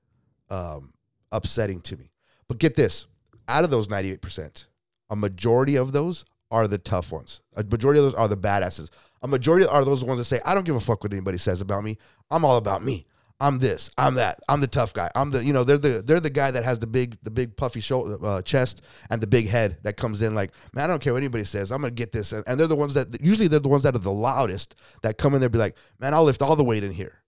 [0.50, 0.94] um,
[1.32, 2.12] upsetting to me.
[2.48, 3.08] But get this:
[3.48, 4.68] out of those ninety eight percent,
[5.10, 7.42] a majority of those are the tough ones.
[7.56, 8.90] A majority of those are the badasses.
[9.22, 11.62] A majority are those ones that say, "I don't give a fuck what anybody says
[11.62, 11.98] about me.
[12.32, 13.06] I'm all about me.
[13.42, 13.90] I'm this.
[13.98, 14.40] I'm that.
[14.50, 15.10] I'm the tough guy.
[15.16, 17.56] I'm the you know they're the they're the guy that has the big the big
[17.56, 21.02] puffy shoulder uh, chest and the big head that comes in like man I don't
[21.02, 21.72] care what anybody says.
[21.72, 22.34] I'm gonna get this.
[22.34, 25.18] And, and they're the ones that usually they're the ones that are the loudest that
[25.18, 27.22] come in there be like man I'll lift all the weight in here,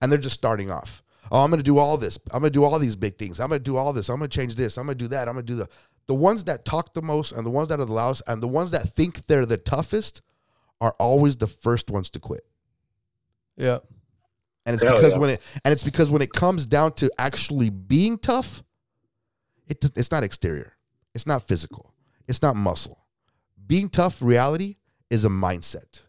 [0.00, 1.02] and they're just starting off.
[1.30, 2.18] Oh, I'm gonna do all this.
[2.32, 3.40] I'm gonna do all these big things.
[3.40, 4.08] I'm gonna do all this.
[4.08, 4.76] I'm gonna change this.
[4.78, 5.28] I'm gonna do that.
[5.28, 5.68] I'm gonna do the
[6.08, 8.48] the ones that talk the most and the ones that are the loudest and the
[8.48, 10.22] ones that think they're the toughest
[10.80, 12.44] are always the first ones to quit.
[13.56, 13.78] Yeah.
[14.64, 15.18] And it's Hell because yeah.
[15.18, 18.62] when it and it's because when it comes down to actually being tough,
[19.66, 20.76] it does- it's not exterior.
[21.14, 21.94] It's not physical.
[22.26, 23.04] It's not muscle.
[23.66, 24.76] Being tough reality
[25.10, 26.02] is a mindset.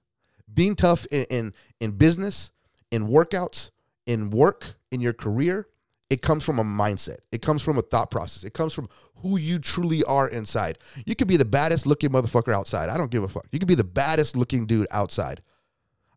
[0.51, 2.51] Being tough in in, in business,
[2.89, 3.71] in workouts,
[4.05, 5.67] in work, in your career
[6.09, 7.17] It comes from a mindset.
[7.31, 8.43] It comes from a thought process.
[8.43, 10.79] It comes from who you truly are inside.
[11.05, 12.89] You could be the baddest looking motherfucker outside.
[12.89, 13.45] I don't give a fuck.
[13.51, 15.41] You could be the baddest looking dude outside.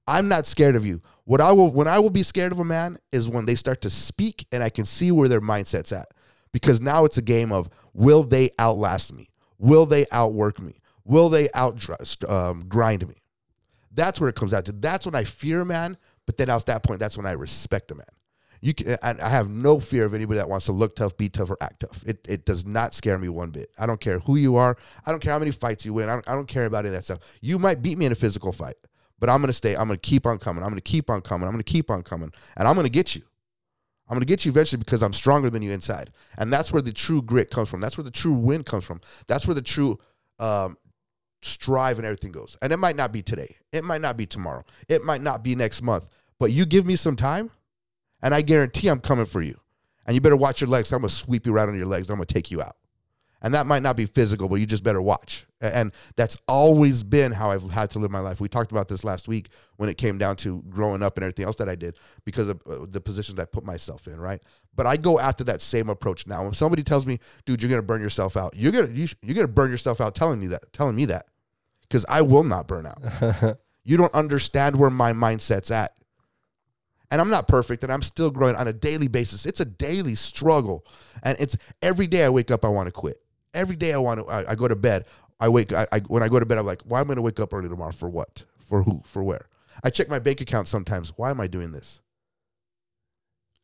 [0.07, 1.01] I'm not scared of you.
[1.25, 3.83] What I will when I will be scared of a man is when they start
[3.83, 6.09] to speak and I can see where their mindset's at.
[6.53, 9.31] Because now it's a game of will they outlast me?
[9.59, 10.81] Will they outwork me?
[11.05, 11.87] Will they out
[12.29, 13.23] um, grind me?
[13.93, 14.73] That's where it comes out to.
[14.73, 17.91] That's when I fear a man, but then at that point, that's when I respect
[17.91, 18.07] a man.
[18.65, 21.51] You can, I have no fear of anybody that wants to look tough, be tough,
[21.51, 22.05] or act tough.
[22.07, 23.71] It, it does not scare me one bit.
[23.77, 24.77] I don't care who you are.
[25.05, 26.09] I don't care how many fights you win.
[26.09, 27.19] I don't, I don't care about any of that stuff.
[27.41, 28.77] You might beat me in a physical fight,
[29.19, 29.75] but I'm to stay.
[29.75, 30.63] I'm to keep on coming.
[30.63, 31.49] I'm to keep on coming.
[31.49, 32.31] I'm to keep on coming.
[32.57, 33.23] And I'm to get you.
[34.09, 36.13] I'm to get you eventually because I'm stronger than you inside.
[36.39, 37.81] And that's where the true grit comes from.
[37.81, 39.01] That's where the true win comes from.
[39.27, 39.99] That's where the true
[40.39, 40.77] um,
[41.41, 42.57] strive and everything goes.
[42.63, 43.57] And it might not be today.
[43.73, 44.65] It might not be tomorrow.
[44.89, 46.07] It might not be next month.
[46.39, 47.51] But you give me some time
[48.23, 49.59] and I guarantee I'm coming for you.
[50.07, 50.93] And you better watch your legs.
[50.93, 52.11] I'm going to sweep you right on your legs.
[52.11, 52.77] I'm going to take you out.
[53.43, 55.47] And that might not be physical, but you just better watch.
[55.61, 58.41] And that's always been how I've had to live my life.
[58.41, 61.45] We talked about this last week when it came down to growing up and everything
[61.45, 64.41] else that I did because of uh, the positions I put myself in, right?
[64.77, 66.45] But I go after that same approach now.
[66.45, 69.35] When somebody tells me, "Dude, you're going to burn yourself out," you're gonna you, you're
[69.35, 71.27] gonna burn yourself out telling me that, telling me that,
[71.83, 73.59] because I will not burn out.
[73.85, 75.95] you don't understand where my mindset's at.
[77.13, 79.45] And I'm not perfect and I'm still growing on a daily basis.
[79.45, 80.87] It's a daily struggle.
[81.23, 83.19] And it's every day I wake up, I want to quit.
[83.53, 85.05] Every day I want to, I, I go to bed.
[85.39, 87.17] I wake, I, I, when I go to bed, I'm like, why am I going
[87.17, 87.93] to wake up early tomorrow?
[87.93, 88.47] For what?
[88.67, 89.03] For who?
[89.05, 89.47] For where?
[89.85, 91.13] I check my bank account sometimes.
[91.17, 92.01] Why am I doing this?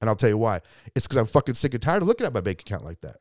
[0.03, 0.61] And I'll tell you why.
[0.95, 3.17] It's because I'm fucking sick and tired of looking at my bank account like that.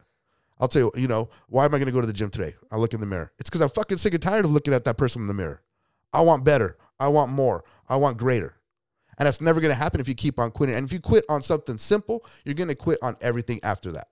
[0.59, 2.55] I'll tell you, you know, why am I going to go to the gym today?
[2.69, 3.31] I look in the mirror.
[3.39, 5.61] It's because I'm fucking sick and tired of looking at that person in the mirror.
[6.11, 6.77] I want better.
[6.99, 7.63] I want more.
[7.87, 8.56] I want greater.
[9.17, 10.75] And that's never going to happen if you keep on quitting.
[10.75, 14.07] And if you quit on something simple, you're going to quit on everything after that.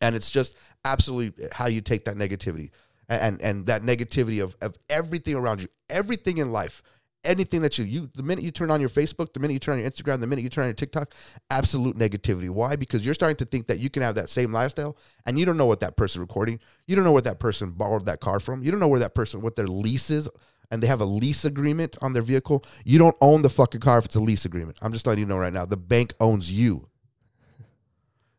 [0.00, 2.70] And it's just absolutely how you take that negativity
[3.08, 6.82] and and that negativity of, of everything around you, everything in life,
[7.24, 9.74] anything that you you the minute you turn on your Facebook, the minute you turn
[9.74, 11.14] on your Instagram, the minute you turn on your TikTok,
[11.50, 12.50] absolute negativity.
[12.50, 12.76] Why?
[12.76, 15.56] Because you're starting to think that you can have that same lifestyle and you don't
[15.56, 18.62] know what that person recording, you don't know what that person borrowed that car from,
[18.62, 20.28] you don't know where that person what their lease is
[20.70, 23.98] and they have a lease agreement on their vehicle, you don't own the fucking car
[23.98, 24.78] if it's a lease agreement.
[24.82, 25.64] I'm just letting you know right now.
[25.64, 26.88] The bank owns you.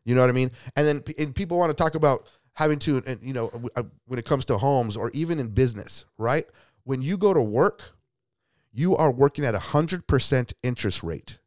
[0.04, 0.50] You know what I mean?
[0.76, 4.18] And then and people want to talk about having to, and you know, uh, when
[4.18, 6.46] it comes to homes or even in business, right?
[6.84, 7.92] When you go to work,
[8.72, 11.38] you are working at a hundred percent interest rate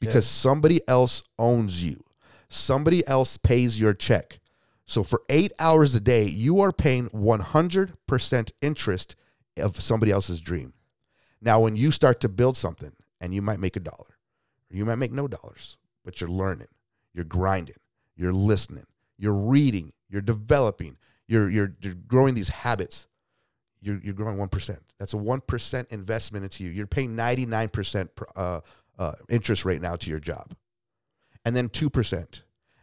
[0.00, 0.50] because yeah.
[0.50, 2.02] somebody else owns you.
[2.48, 4.40] Somebody else pays your check.
[4.84, 9.16] So for eight hours a day, you are paying 100% interest
[9.58, 10.74] of somebody else's dream.
[11.40, 14.16] Now, when you start to build something and you might make a dollar,
[14.70, 16.68] or you might make no dollars, but you're learning,
[17.12, 17.76] you're grinding,
[18.16, 18.86] you're listening,
[19.18, 23.06] you're reading, you're developing, you're, you're, you're growing these habits.
[23.80, 24.78] You're, you're growing 1%.
[24.98, 26.70] That's a 1% investment into you.
[26.70, 28.60] You're paying 99% uh,
[28.98, 30.54] uh, interest rate now to your job.
[31.44, 32.42] And then 2%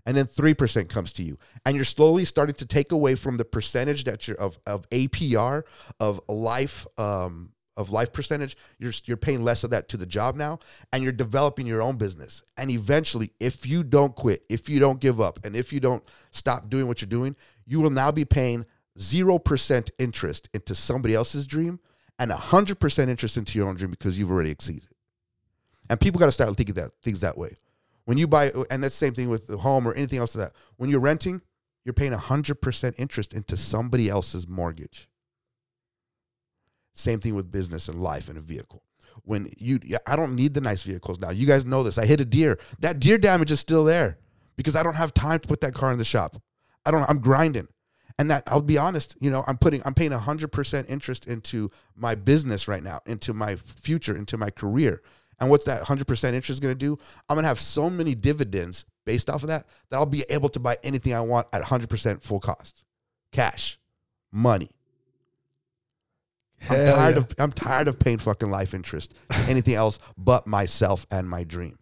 [0.10, 1.38] and then 3% comes to you.
[1.68, 5.62] And you're slowly starting to take away from the percentage that you're of, of apr
[6.00, 8.58] of life um, of life percentage.
[8.80, 10.58] You're, you're paying less of that to the job now
[10.92, 12.42] and you're developing your own business.
[12.58, 16.04] And eventually if you don't quit if you don't give up and if you don't
[16.32, 17.36] stop doing what you're doing
[17.68, 18.66] you will now be paying
[18.98, 21.80] 0% interest into somebody else's dream
[22.18, 24.90] and 100% interest into your own dream because you've already exceeded.
[25.88, 27.54] And people got to start thinking that things that way
[28.10, 30.48] when you buy, and that's the same thing with the home or anything else like
[30.48, 30.56] that.
[30.78, 31.44] When you're renting,
[31.86, 35.08] you're paying 100% interest into somebody else's mortgage.
[36.96, 38.82] Same thing with business and life and a vehicle.
[39.26, 41.30] When you, I don't need the nice vehicles now.
[41.30, 42.00] You guys know this.
[42.00, 42.58] I hit a deer.
[42.80, 44.18] That deer damage is still there
[44.56, 46.42] because I don't have time to put that car in the shop.
[46.88, 47.68] I don't, I'm grinding.
[48.18, 52.16] And that I'll be honest, you know, I'm putting, I'm paying 100% interest into my
[52.16, 55.04] business right now, into my future, into my career.
[55.40, 56.98] And what's that 100% interest going to do?
[57.28, 60.50] I'm going to have so many dividends based off of that that I'll be able
[60.50, 62.84] to buy anything I want at 100% full cost.
[63.32, 63.80] Cash,
[64.32, 64.70] money.
[66.70, 67.22] I'm tired yeah.
[67.22, 69.14] of I'm tired of paying fucking life interest
[69.48, 71.80] anything else but myself and my dream.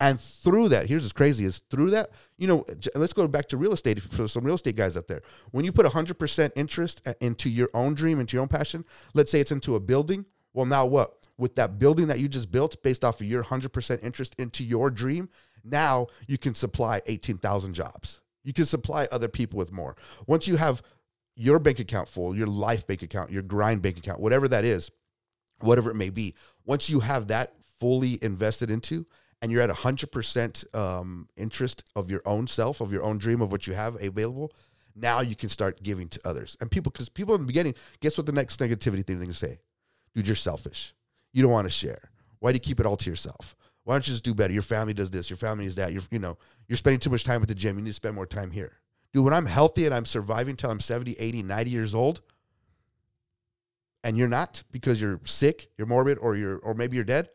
[0.00, 2.64] And through that, here's what's crazy is through that, you know,
[2.94, 5.22] let's go back to real estate for some real estate guys out there.
[5.52, 9.30] When you put 100% interest uh, into your own dream, into your own passion, let's
[9.30, 11.23] say it's into a building, well, now what?
[11.36, 14.90] With that building that you just built based off of your 100% interest into your
[14.90, 15.28] dream,
[15.64, 18.20] now you can supply 18,000 jobs.
[18.44, 19.96] You can supply other people with more.
[20.26, 20.82] Once you have
[21.34, 24.90] your bank account full, your life bank account, your grind bank account, whatever that is,
[25.60, 29.04] whatever it may be, once you have that fully invested into
[29.42, 33.50] and you're at 100% um, interest of your own self, of your own dream, of
[33.50, 34.52] what you have available,
[34.94, 36.56] now you can start giving to others.
[36.60, 39.58] And people, because people in the beginning, guess what the next negativity thing they say?
[40.14, 40.94] Dude, you're selfish.
[41.34, 42.10] You don't want to share.
[42.38, 43.54] Why do you keep it all to yourself?
[43.82, 44.52] Why don't you just do better?
[44.52, 45.28] Your family does this.
[45.28, 45.92] Your family is that.
[45.92, 47.76] You're, you know, you're spending too much time at the gym.
[47.76, 48.72] You need to spend more time here.
[49.12, 52.22] Dude, when I'm healthy and I'm surviving till I'm 70, 80, 90 years old,
[54.02, 57.28] and you're not because you're sick, you're morbid, or you're or maybe you're dead,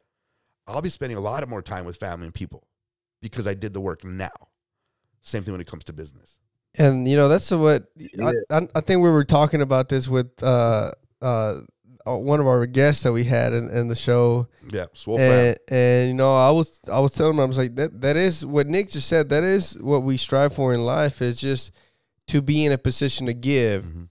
[0.67, 2.67] I'll be spending a lot of more time with family and people
[3.21, 4.29] because I did the work now.
[5.21, 6.39] Same thing when it comes to business.
[6.75, 8.31] And you know that's what Yeah.
[8.49, 11.61] I, I, I think we were talking about this with uh, uh, uh,
[12.17, 16.07] one of our guests that we had in, in the show, Yeah, swole and, and
[16.09, 18.67] you know I was I was telling him I was like that that is what
[18.67, 19.29] Nick just said.
[19.29, 21.71] That is what we strive for in life is just
[22.27, 23.83] to be in a position to give.
[23.85, 24.09] Mhm.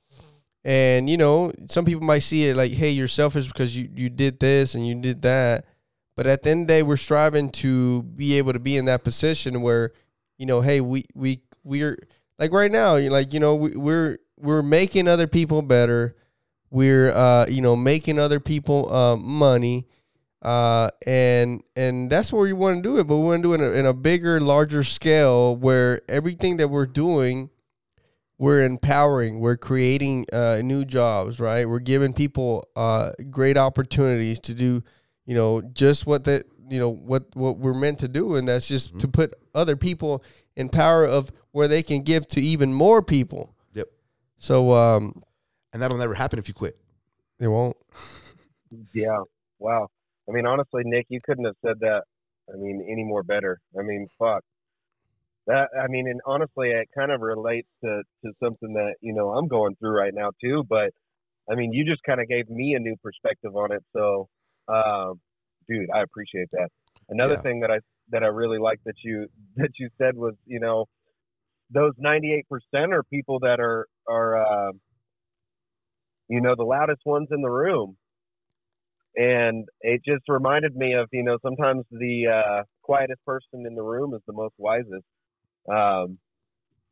[0.64, 4.10] And you know, some people might see it like, "Hey, you're selfish because you you
[4.10, 5.64] did this and you did that."
[6.16, 8.86] But at the end of the day, we're striving to be able to be in
[8.86, 9.92] that position where,
[10.36, 11.96] you know, hey, we we we're
[12.40, 16.16] like right now, you like you know we, we're we're making other people better.
[16.70, 19.86] We're uh you know making other people uh, money,
[20.42, 23.06] uh and and that's where we want to do it.
[23.06, 26.56] But we want to do it in a, in a bigger, larger scale where everything
[26.58, 27.50] that we're doing
[28.40, 34.54] we're empowering we're creating uh, new jobs right we're giving people uh, great opportunities to
[34.54, 34.80] do
[35.26, 38.68] you know just what that you know what what we're meant to do and that's
[38.68, 40.22] just to put other people
[40.54, 43.88] in power of where they can give to even more people Yep.
[44.36, 45.20] so um
[45.72, 46.76] And that'll never happen if you quit.
[47.38, 47.76] it won't
[48.94, 49.22] Yeah.
[49.58, 49.88] Wow.
[50.28, 52.02] I mean, honestly, Nick, you couldn't have said that.
[52.52, 53.58] I mean, any more better.
[53.78, 54.42] I mean, fuck.
[55.46, 55.68] That.
[55.78, 59.48] I mean, and honestly, it kind of relates to to something that you know I'm
[59.48, 60.64] going through right now too.
[60.68, 60.90] But
[61.50, 63.82] I mean, you just kind of gave me a new perspective on it.
[63.96, 64.28] So,
[64.68, 65.20] um,
[65.66, 66.68] dude, I appreciate that.
[67.08, 67.40] Another Yeah.
[67.40, 67.78] thing that I
[68.10, 69.26] that I really like that you
[69.56, 70.84] that you said was, you know,
[71.70, 72.42] those 98%
[72.92, 74.72] are people that are are uh,
[76.28, 77.96] you know the loudest ones in the room
[79.18, 83.82] and it just reminded me of you know sometimes the uh, quietest person in the
[83.82, 85.04] room is the most wisest.
[85.68, 86.18] Um,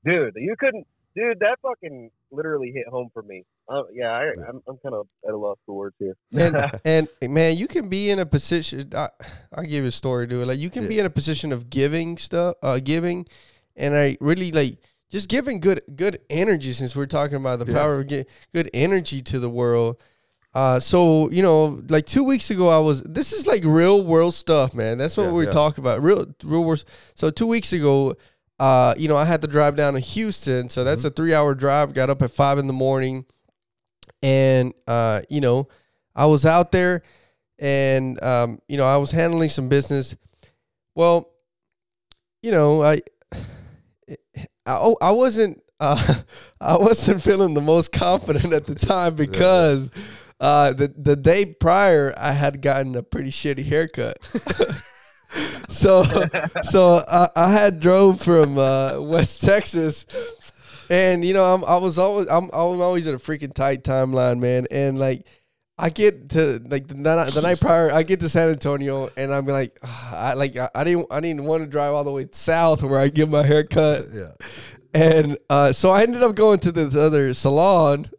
[0.04, 1.38] dude, you couldn't, dude.
[1.38, 3.44] That fucking literally hit home for me.
[3.68, 6.16] Uh, yeah, I, I'm, I'm kind of at a loss for words here.
[6.32, 6.80] and
[7.22, 8.90] and man, you can be in a position.
[8.94, 9.08] I
[9.52, 10.48] I give you a story, dude.
[10.48, 13.26] Like you can be in a position of giving stuff, uh, giving,
[13.76, 14.78] and I really like
[15.10, 16.72] just giving good good energy.
[16.72, 17.78] Since we're talking about the Yeah.
[17.78, 19.96] power of good energy to the world.
[20.54, 23.02] Uh, so you know, like two weeks ago, I was.
[23.02, 24.96] This is like real world stuff, man.
[24.98, 25.50] That's what Yeah, we're yeah.
[25.50, 26.02] talking about.
[26.02, 26.82] Real real world.
[27.14, 28.14] So two weeks ago,
[28.58, 30.70] uh, you know, I had to drive down to Houston.
[30.70, 31.92] So that's a three hour drive.
[31.92, 33.26] Got up at five in the morning,
[34.22, 35.68] and uh, you know,
[36.14, 37.02] I was out there,
[37.58, 40.16] and um, you know, I was handling some business.
[40.94, 41.28] Well,
[42.42, 43.00] you know, I,
[44.66, 46.14] I, oh, I wasn't, uh,
[46.60, 49.90] I wasn't feeling the most confident at the time because.
[50.38, 54.22] Uh, the the day prior, I had gotten a pretty shitty haircut.
[55.68, 56.04] so
[56.62, 60.06] so I, I had drove from uh, West Texas,
[60.90, 64.38] and you know I'm I was always I'm I'm always at a freaking tight timeline,
[64.38, 64.66] man.
[64.70, 65.26] And like
[65.78, 69.32] I get to like the night the night prior, I get to San Antonio, and
[69.32, 72.26] I'm like I like I, I didn't I didn't want to drive all the way
[72.32, 74.32] south where I get my haircut, Yeah.
[74.94, 78.10] and uh, so I ended up going to this other salon.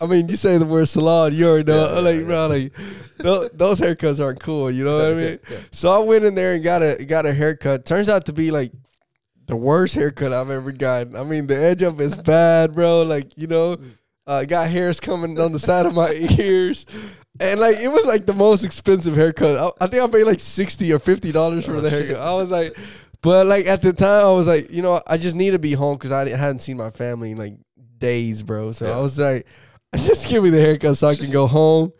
[0.00, 1.84] I mean, you say the word salon, you already know.
[1.88, 2.24] Yeah, yeah, like, yeah.
[2.24, 2.72] bro, like
[3.18, 4.70] tho- those haircuts aren't cool.
[4.70, 5.38] You know what I mean?
[5.72, 7.84] So I went in there and got a got a haircut.
[7.84, 8.72] Turns out to be like
[9.46, 11.16] the worst haircut I've ever gotten.
[11.16, 13.02] I mean, the edge up is bad, bro.
[13.02, 13.78] Like, you know,
[14.30, 16.86] uh, got hairs coming on the side of my ears.
[17.40, 19.74] And like it was like the most expensive haircut.
[19.80, 22.18] I, I think I paid like sixty or fifty dollars for the haircut.
[22.20, 22.76] I was like,
[23.22, 25.72] but like at the time, I was like, you know, I just need to be
[25.72, 27.54] home because I hadn't seen my family in like
[27.98, 28.70] days, bro.
[28.72, 28.98] So Yeah.
[28.98, 29.46] I was like,
[29.96, 31.92] just give me the haircut so I can go home.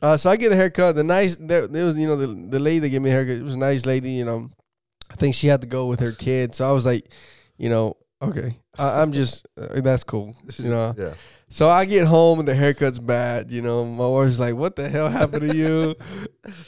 [0.00, 0.94] Uh, so I get the haircut.
[0.94, 3.38] The nice, there, there was you know the the lady that gave me a haircut.
[3.38, 4.10] It was a nice lady.
[4.10, 4.48] You know,
[5.10, 6.54] I think she had to go with her kid.
[6.54, 7.10] So I was like,
[7.58, 10.36] you know, okay, I, I'm just uh, that's cool.
[10.58, 10.94] You know.
[10.96, 11.14] Yeah.
[11.52, 13.50] So I get home and the haircut's bad.
[13.50, 15.96] You know, my wife's like, "What the hell happened to you?"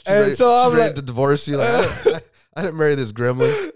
[0.05, 1.57] And ready, so I'm like, to divorce you.
[1.57, 1.67] Like,
[2.55, 3.71] I, didn't, marry this gremlin.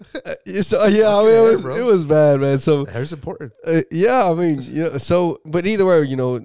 [0.64, 2.58] so yeah, I mean, it was, it was bad, man.
[2.58, 3.52] So Hair's important.
[3.66, 6.40] uh, yeah, I mean, you know, so but either way, you know,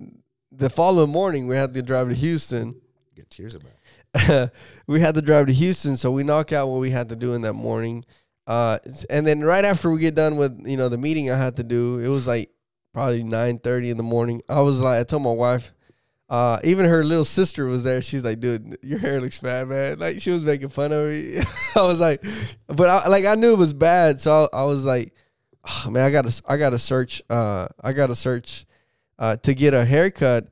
[0.51, 2.79] the following morning we had to drive to Houston.
[3.15, 3.55] Get tears
[4.15, 4.49] eye.
[4.87, 7.33] we had to drive to Houston, so we knock out what we had to do
[7.33, 8.05] in that morning.
[8.47, 8.77] Uh,
[9.09, 11.63] and then right after we get done with you know the meeting I had to
[11.63, 12.52] do, it was like
[12.93, 14.41] probably nine thirty in the morning.
[14.47, 15.73] I was like, I told my wife,
[16.29, 18.01] uh, even her little sister was there.
[18.01, 21.41] She's like, "Dude, your hair looks bad, man." Like she was making fun of me.
[21.75, 22.23] I was like,
[22.67, 25.13] but I, like I knew it was bad, so I, I was like,
[25.63, 27.21] oh, "Man, I gotta, I gotta search.
[27.29, 28.65] Uh, I gotta search
[29.19, 30.47] uh, to get a haircut."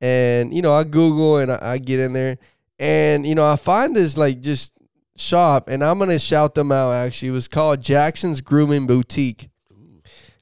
[0.00, 2.38] And you know, I Google and I, I get in there,
[2.78, 4.74] and you know, I find this like just
[5.16, 6.92] shop, and I'm gonna shout them out.
[6.92, 9.48] Actually, it was called Jackson's Grooming Boutique.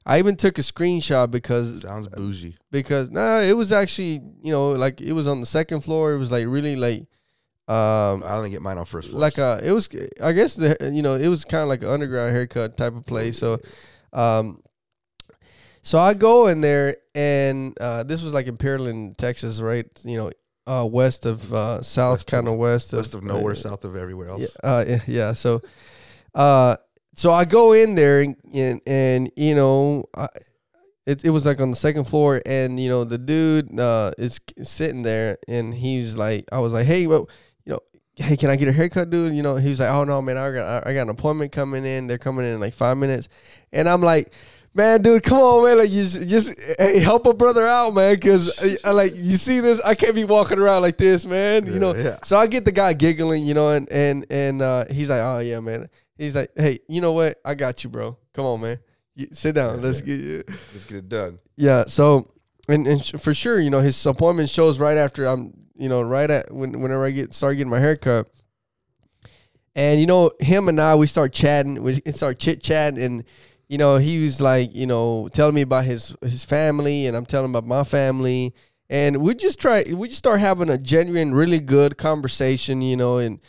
[0.05, 2.57] I even took a screenshot because Sounds bougie.
[2.71, 6.13] because nah, it was actually you know like it was on the second floor.
[6.13, 7.07] It was like really like
[7.67, 9.19] um I only get mine on first floor.
[9.21, 9.89] like a it was
[10.21, 13.05] I guess the you know it was kind of like an underground haircut type of
[13.05, 13.39] place.
[13.39, 13.57] So
[14.13, 14.61] um
[15.81, 19.87] so I go in there and uh this was like in Pearland, Texas, right?
[20.03, 20.31] You know,
[20.67, 23.95] uh west of uh south kind of west of west of nowhere, uh, south of
[23.95, 24.41] everywhere else.
[24.41, 25.31] yeah, uh, yeah, yeah.
[25.33, 25.61] So,
[26.35, 26.75] uh,
[27.15, 30.27] so I go in there and and, and you know, I,
[31.05, 34.39] it it was like on the second floor, and you know, the dude uh is
[34.61, 37.29] sitting there, and he's like, I was like, hey, well,
[37.65, 37.79] you know.
[38.17, 39.35] Hey, can I get a haircut, dude?
[39.35, 41.83] You know, he was like, "Oh no, man, I got I got an appointment coming
[41.83, 42.07] in.
[42.07, 43.27] They're coming in in like five minutes,"
[43.73, 44.31] and I'm like,
[44.73, 45.79] "Man, dude, come on, man!
[45.79, 49.59] Like, you just, just hey, help a brother out, man, because I, like you see
[49.59, 51.65] this, I can't be walking around like this, man.
[51.65, 52.15] you know, yeah.
[52.23, 55.39] so I get the guy giggling, you know, and and and uh, he's like, "Oh
[55.39, 57.39] yeah, man." He's like, "Hey, you know what?
[57.43, 58.17] I got you, bro.
[58.33, 58.79] Come on, man.
[59.15, 59.81] You, sit down.
[59.81, 61.39] Let's get Let's get it done.
[61.55, 62.31] yeah." So,
[62.67, 66.01] and and sh- for sure, you know, his appointment shows right after I'm, you know,
[66.01, 68.27] right at when whenever I get start getting my haircut.
[69.75, 73.23] And you know, him and I, we start chatting, we start chit chatting, and
[73.67, 77.25] you know, he was like, you know, telling me about his his family, and I'm
[77.25, 78.53] telling him about my family,
[78.89, 83.17] and we just try, we just start having a genuine, really good conversation, you know,
[83.17, 83.41] and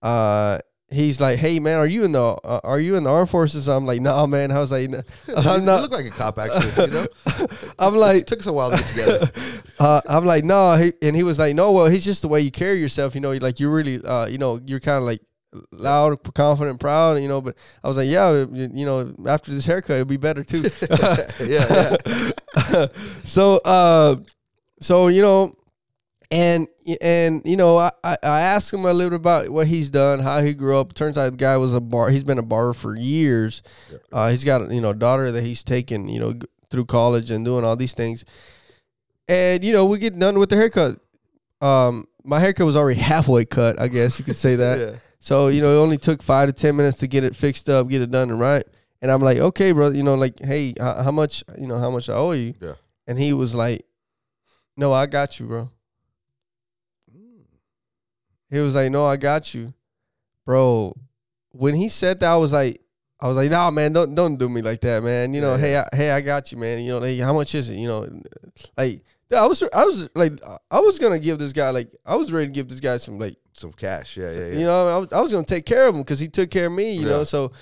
[0.00, 0.60] uh,
[0.90, 3.68] he's like, hey man, are you in the uh, are you in the armed forces?
[3.68, 4.50] I'm like, no, man.
[4.50, 5.02] I was like, no,
[5.36, 5.82] I'm you not.
[5.82, 6.86] look like a cop, actually.
[6.86, 7.06] You know,
[7.78, 9.30] I'm like, it took us a while to get together.
[9.78, 12.40] uh, I'm like, no, he, and he was like, no, well, he's just the way
[12.40, 15.20] you carry yourself, you know, like you're really, uh, you know, you're kind of like
[15.72, 17.40] loud, confident, proud, you know.
[17.40, 20.68] But I was like, yeah, you, you know, after this haircut, it'll be better too.
[21.40, 22.86] yeah, yeah.
[23.24, 24.16] so, uh,
[24.80, 25.56] so you know,
[26.34, 26.66] and
[27.00, 30.42] and you know, I, I asked him a little bit about what he's done, how
[30.42, 30.92] he grew up.
[30.92, 32.10] Turns out the guy was a bar.
[32.10, 33.62] He's been a barber for years.
[34.12, 36.34] Uh, he's got you know a daughter that he's taken you know
[36.70, 38.24] through college and doing all these things.
[39.28, 40.98] And you know, we get done with the haircut.
[41.60, 44.78] Um, my haircut was already halfway cut, I guess you could say that.
[44.80, 44.96] yeah.
[45.20, 47.88] So you know, it only took five to ten minutes to get it fixed up,
[47.88, 48.64] get it done and right.
[49.00, 51.90] And I'm like, okay, bro, you know, like, hey, h- how much, you know, how
[51.90, 52.54] much I owe you?
[52.58, 52.72] Yeah.
[53.06, 53.84] And he was like,
[54.78, 55.70] no, I got you, bro.
[58.50, 59.74] He was like, no, I got you,
[60.44, 60.96] bro.
[61.50, 62.80] When he said that, I was like,
[63.20, 65.32] I was like, nah, man, don't don't do me like that, man.
[65.32, 66.78] You know, Yeah, hey, I, hey, I got you, man.
[66.80, 67.76] You know, hey, how much is it?
[67.76, 68.22] You know,
[68.76, 69.02] like,
[69.34, 70.32] I was, I was like,
[70.70, 73.18] I was gonna give this guy, like, I was ready to give this guy some,
[73.18, 74.16] like, Some cash.
[74.16, 74.58] Yeah, yeah, yeah.
[74.58, 76.66] you know, I was, I was gonna take care of him because he took care
[76.66, 76.92] of me.
[76.92, 77.52] You know, so.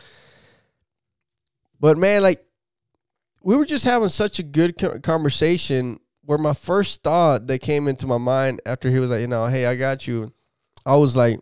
[1.78, 2.44] But man, like,
[3.42, 6.00] we were just having such a good conversation.
[6.24, 9.46] Where my first thought that came into my mind after he was like, you know,
[9.48, 10.32] hey, I got you.
[10.84, 11.40] I was like,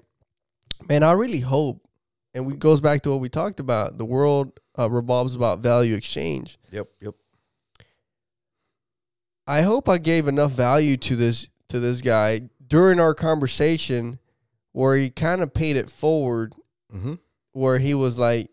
[0.88, 1.86] man, I really hope,
[2.34, 3.98] and we goes back to what we talked about.
[3.98, 6.58] The world uh, revolves about value exchange.
[6.70, 7.14] Yep, yep.
[9.46, 14.18] I hope I gave enough value to this to this guy during our conversation,
[14.72, 16.54] where he kind of paid it forward
[16.94, 17.14] Mm-hmm.
[17.52, 18.50] where he was like,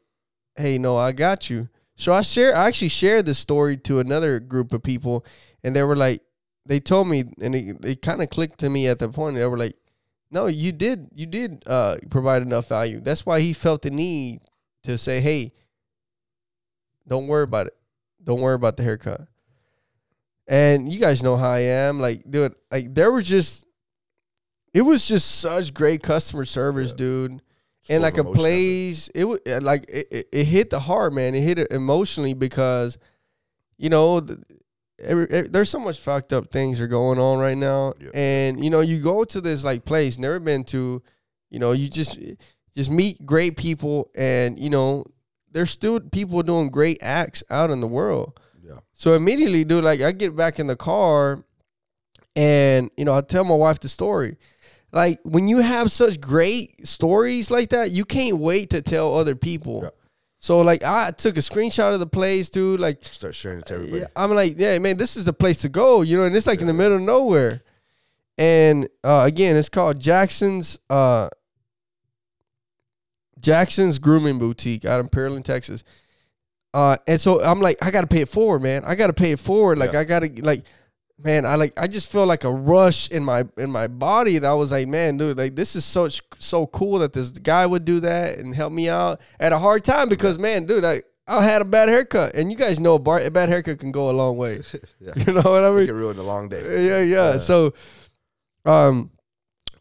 [0.55, 4.39] "Hey, no, I got you." So I share, I actually shared this story to another
[4.39, 5.25] group of people,
[5.63, 6.21] and they were like,
[6.67, 9.35] they told me, and it, it kind of clicked to me at the point.
[9.35, 9.75] They were like,
[10.31, 14.41] "No, you did, you did uh, provide enough value." That's why he felt the need
[14.83, 15.53] to say, "Hey,
[17.07, 17.77] don't worry about it.
[18.23, 19.27] Don't worry about the haircut."
[20.47, 21.99] And you guys know how I am.
[21.99, 23.65] Like, dude, like there was just,
[24.73, 26.97] it was just such great customer service, Yeah.
[26.97, 27.41] dude
[27.89, 31.39] and like a place it was like it, it, it hit the heart man it
[31.41, 32.97] hit it emotionally because
[33.77, 34.43] you know the,
[34.99, 38.09] every, every- there's so much fucked up things are going on right now Yeah.
[38.13, 41.01] and you know you go to this like place never been to
[41.49, 42.17] you know you just
[42.75, 45.05] just meet great people and you know
[45.51, 48.79] there's still people doing great acts out in the world Yeah.
[48.93, 51.43] so immediately, dude, like I get back in the car
[52.35, 54.37] and, you know, I tell my wife the story.
[54.91, 59.35] Like when you have such great stories like that, you can't wait to tell other
[59.35, 59.81] people.
[59.83, 59.89] Yeah.
[60.39, 62.79] So like I took a screenshot of the place, dude.
[62.79, 64.01] Like Start sharing it to everybody.
[64.01, 66.47] yeah, I'm like, yeah, man, this is the place to go, you know, and it's
[66.47, 67.61] like in the middle of nowhere.
[68.37, 71.29] And uh, again, it's called Jackson's uh,
[73.39, 75.83] Jackson's Grooming Boutique out in Pearland, Texas.
[76.73, 78.83] Uh, and so I'm like, I gotta pay it forward, man.
[78.85, 79.77] I gotta pay it forward.
[79.77, 79.99] Like Yeah.
[79.99, 80.65] I gotta like,
[81.19, 84.47] man, I like I just feel like a rush in my in my body that
[84.47, 86.09] I was like, man, dude, like this is so
[86.39, 89.83] so cool that this guy would do that and help me out at a hard
[89.83, 92.99] time because man, dude, I I had a bad haircut, and you guys know a,
[92.99, 94.61] bar, a bad haircut can go a long way.
[95.01, 95.11] Yeah.
[95.17, 95.85] You know what I It mean?
[95.87, 96.87] can ruin a long day.
[96.87, 97.37] Yeah, yeah.
[97.37, 97.73] So,
[98.65, 99.11] um,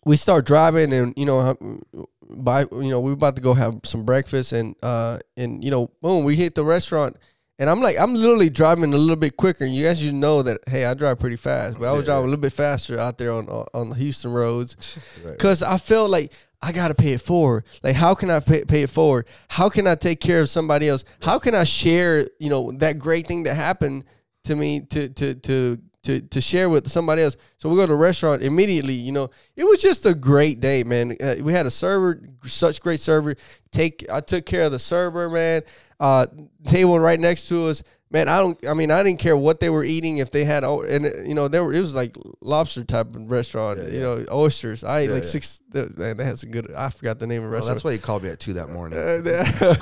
[0.05, 1.57] we start driving, and you know,
[2.28, 5.91] by you know, we about to go have some breakfast, and uh, and you know,
[6.03, 7.16] boom, we hit the restaurant,
[7.59, 10.42] and I'm like, I'm literally driving a little bit quicker, and you guys, you know
[10.42, 12.98] that, hey, I drive pretty fast, but I was Yeah, driving a little bit faster
[12.98, 14.76] out there on on the Houston roads,
[15.24, 15.38] Right.
[15.38, 16.32] Cause I felt like
[16.62, 17.64] I gotta pay it forward.
[17.82, 19.26] Like, how can I pay, pay it forward?
[19.48, 21.04] How can I take care of somebody else?
[21.22, 24.04] How can I share, you know, that great thing that happened
[24.44, 27.36] to me to to to to to share with somebody else?
[27.59, 28.94] So we go to the restaurant immediately.
[28.94, 31.16] You know, it was just a great day, man.
[31.20, 33.36] Uh, we had a server, such great server.
[33.70, 35.62] Take I took care of the server, man.
[35.98, 36.26] Uh,
[36.66, 37.82] table right next to us.
[38.09, 38.57] Man, I don't.
[38.68, 40.18] I mean, I didn't care what they were eating.
[40.18, 41.72] If they had, oh, and uh, you know, there were.
[41.72, 43.78] It was like lobster type of restaurant.
[43.78, 44.00] Yeah, you yeah.
[44.00, 44.84] know, oysters.
[44.84, 45.61] I ate Yeah, like six.
[45.74, 46.72] Man, they had some good.
[46.72, 47.74] I forgot the name of the restaurant.
[47.74, 48.98] that's why he called me at two that morning.
[49.07, 49.76] Uh, they-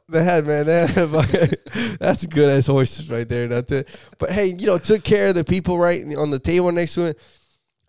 [0.08, 1.10] they had man, they had
[2.00, 3.46] that's good as oysters right there.
[3.46, 3.88] That's it.
[4.18, 7.02] But hey, you know, took care of the people right on the table next to
[7.02, 7.20] it,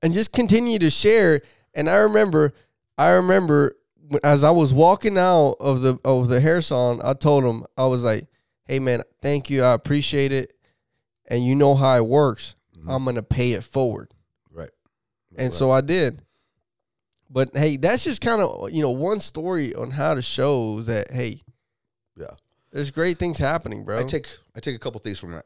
[0.04, 1.42] and just continue to share.
[1.74, 2.54] And I remember,
[2.98, 3.76] I remember
[4.24, 7.86] as I was walking out of the of the hair salon, I told him I
[7.88, 8.28] was like,
[8.66, 10.54] "Hey man, thank you, I appreciate it,
[11.26, 12.56] and you know how it works.
[12.78, 12.92] Mhm.
[12.94, 14.14] I'm gonna pay it forward."
[14.52, 14.72] Right.
[15.38, 15.54] And Right.
[15.54, 16.24] so I did.
[17.30, 21.12] But hey, that's just kind of you know one story on how to show that
[21.12, 21.42] hey,
[22.16, 22.36] Yeah.
[22.72, 23.98] there's great things happening, bro.
[24.00, 25.46] I take I take a couple things from that.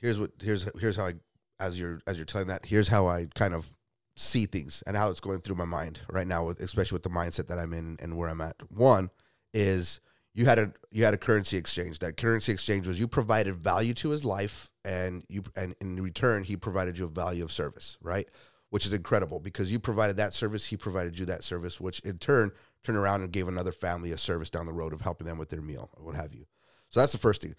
[0.00, 1.14] Here's what here's here's how I
[1.60, 3.72] as you're as you're telling that here's how I kind of
[4.14, 7.08] see things and how it's going through my mind right now, with, especially with the
[7.08, 8.56] mindset that I'm in and where I'm at.
[8.70, 9.10] One
[9.54, 10.00] is
[10.34, 11.98] you had a you had a currency exchange.
[11.98, 16.44] That currency exchange was you provided value to his life, and you and in return
[16.44, 18.28] he provided you a value of service, right?
[18.70, 22.18] Which is incredible because you provided that service, he provided you that service, which in
[22.18, 22.52] turn
[22.82, 25.50] turned around and gave another family a service down the road of helping them with
[25.50, 26.46] their meal or what have you.
[26.88, 27.54] So that's the first thing,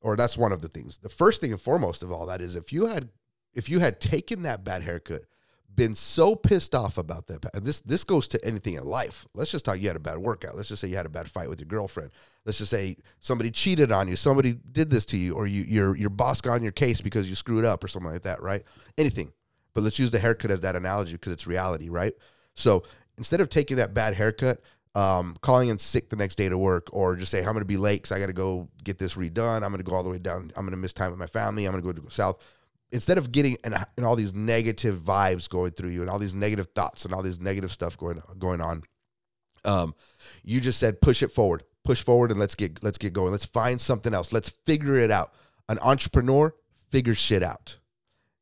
[0.00, 0.98] or that's one of the things.
[0.98, 3.10] The first thing and foremost of all that is if you had
[3.54, 5.22] if you had taken that bad haircut,
[5.76, 9.26] been so pissed off about that, and this this goes to anything in life.
[9.34, 9.80] Let's just talk.
[9.80, 10.56] You had a bad workout.
[10.56, 12.10] Let's just say you had a bad fight with your girlfriend.
[12.44, 14.16] Let's just say somebody cheated on you.
[14.16, 17.28] Somebody did this to you, or you your your boss got on your case because
[17.28, 18.42] you screwed up or something like that.
[18.42, 18.62] Right?
[18.96, 19.32] Anything.
[19.74, 22.14] But let's use the haircut as that analogy because it's reality, right?
[22.54, 22.84] So
[23.18, 24.62] instead of taking that bad haircut,
[24.94, 27.66] um, calling in sick the next day to work, or just say, I'm going to
[27.66, 29.56] be late because I got to go get this redone.
[29.56, 30.50] I'm going to go all the way down.
[30.56, 31.66] I'm going to miss time with my family.
[31.66, 32.42] I'm going to go to south.
[32.92, 36.34] Instead of getting and, and all these negative vibes going through you and all these
[36.34, 38.82] negative thoughts and all this negative stuff going going on,
[39.64, 39.94] um,
[40.44, 43.32] you just said push it forward, push forward, and let's get let's get going.
[43.32, 44.32] Let's find something else.
[44.32, 45.32] Let's figure it out.
[45.68, 46.54] An entrepreneur
[46.90, 47.78] figures shit out.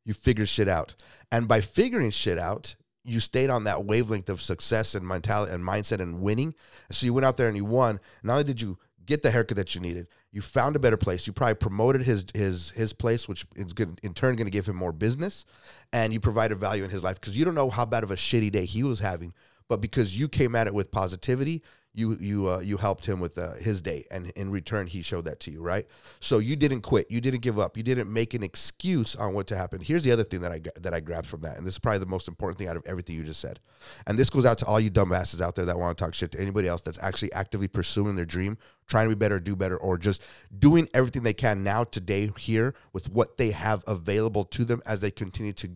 [0.04, 0.94] You figure shit out,
[1.32, 5.62] and by figuring shit out, you stayed on that wavelength of success and mentality and
[5.62, 6.54] mindset and winning.
[6.90, 8.00] So you went out there and you won.
[8.22, 11.26] Not only did you get the haircut that you needed, you found a better place.
[11.26, 14.66] You probably promoted his his his place, which is good in turn going to give
[14.66, 15.44] him more business,
[15.92, 18.16] and you provided value in his life because you don't know how bad of a
[18.16, 19.32] shitty day he was having,
[19.68, 21.62] but because you came at it with positivity,
[21.94, 25.24] you you uh, you helped him with uh, his day, and in return he showed
[25.26, 25.86] that to you, right?
[26.20, 29.46] So you didn't quit, you didn't give up, you didn't make an excuse on what
[29.48, 29.80] to happen.
[29.80, 32.00] Here's the other thing that I that I grabbed from that, and this is probably
[32.00, 33.60] the most important thing out of everything you just said,
[34.06, 36.32] and this goes out to all you dumbasses out there that want to talk shit
[36.32, 39.76] to anybody else that's actually actively pursuing their dream, trying to be better, do better,
[39.76, 40.24] or just
[40.58, 45.00] doing everything they can now today here with what they have available to them as
[45.00, 45.70] they continue to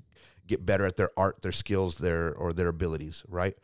[0.49, 3.57] get better at their art, their skills, their or their abilities, right?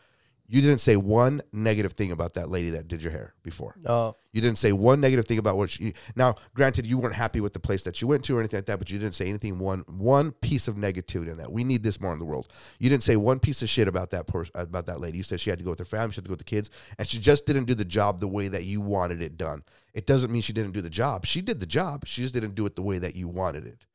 [0.46, 3.76] You didn't say one negative thing about that lady that did your hair before.
[3.82, 4.14] No.
[4.32, 5.94] You didn't say one negative thing about what she.
[6.16, 8.66] Now, granted, you weren't happy with the place that you went to or anything like
[8.66, 11.50] that, but you didn't say anything one one piece of negativity in that.
[11.50, 12.48] We need this more in the world.
[12.78, 15.16] You didn't say one piece of shit about that person about that lady.
[15.16, 16.44] You said she had to go with her family, she had to go with the
[16.44, 16.68] kids,
[16.98, 19.62] and she just didn't do the job the way that you wanted it done.
[19.94, 21.24] It doesn't mean she didn't do the job.
[21.24, 22.06] She did the job.
[22.06, 23.86] She just didn't do it the way that you wanted it,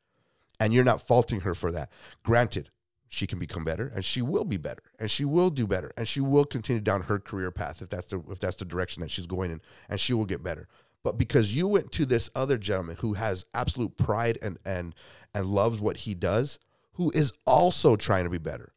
[0.59, 1.91] and you're not faulting her for that.
[2.23, 2.71] Granted,
[3.10, 6.07] she can become better and she will be better and she will do better and
[6.07, 9.12] she will continue down her career path if that's the if that's the direction that
[9.12, 10.68] she's going in and she will get better.
[11.03, 14.95] But because you went to this other gentleman who has absolute pride and and
[15.34, 16.60] and loves what he does
[16.93, 18.72] who is also trying to be better.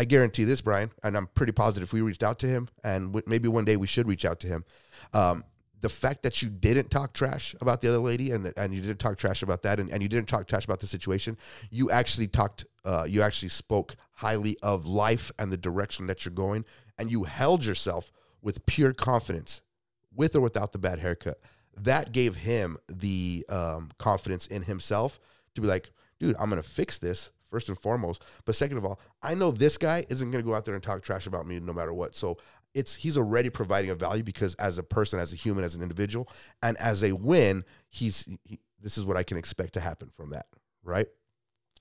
[0.00, 3.24] I guarantee this brian and i'm pretty positive we reached out to him and w-
[3.26, 4.64] maybe one day we should reach out to him
[5.12, 5.42] um,
[5.80, 8.98] the fact that you didn't talk trash about the other lady and and you didn't
[8.98, 11.36] talk trash about that and, and you didn't talk trash about the situation,
[11.70, 16.32] you actually talked uh, you actually spoke highly of life and the direction that you're
[16.32, 16.64] going
[16.98, 18.10] and you held yourself
[18.40, 19.60] with pure confidence
[20.14, 21.38] with or without the bad haircut.
[21.76, 25.20] That gave him the um, confidence in himself
[25.54, 28.24] to be like, dude, I'm gonna fix this first and foremost.
[28.46, 31.02] But second of all, I know this guy isn't to go out there and talk
[31.02, 32.16] trash about me no matter what.
[32.16, 32.38] So
[32.72, 35.82] it's he's already providing a value because as a person, as a human, as an
[35.82, 36.26] individual,
[36.62, 40.30] and as a win, he's he, this is what I can expect to happen from
[40.30, 40.46] that,
[40.82, 41.06] right?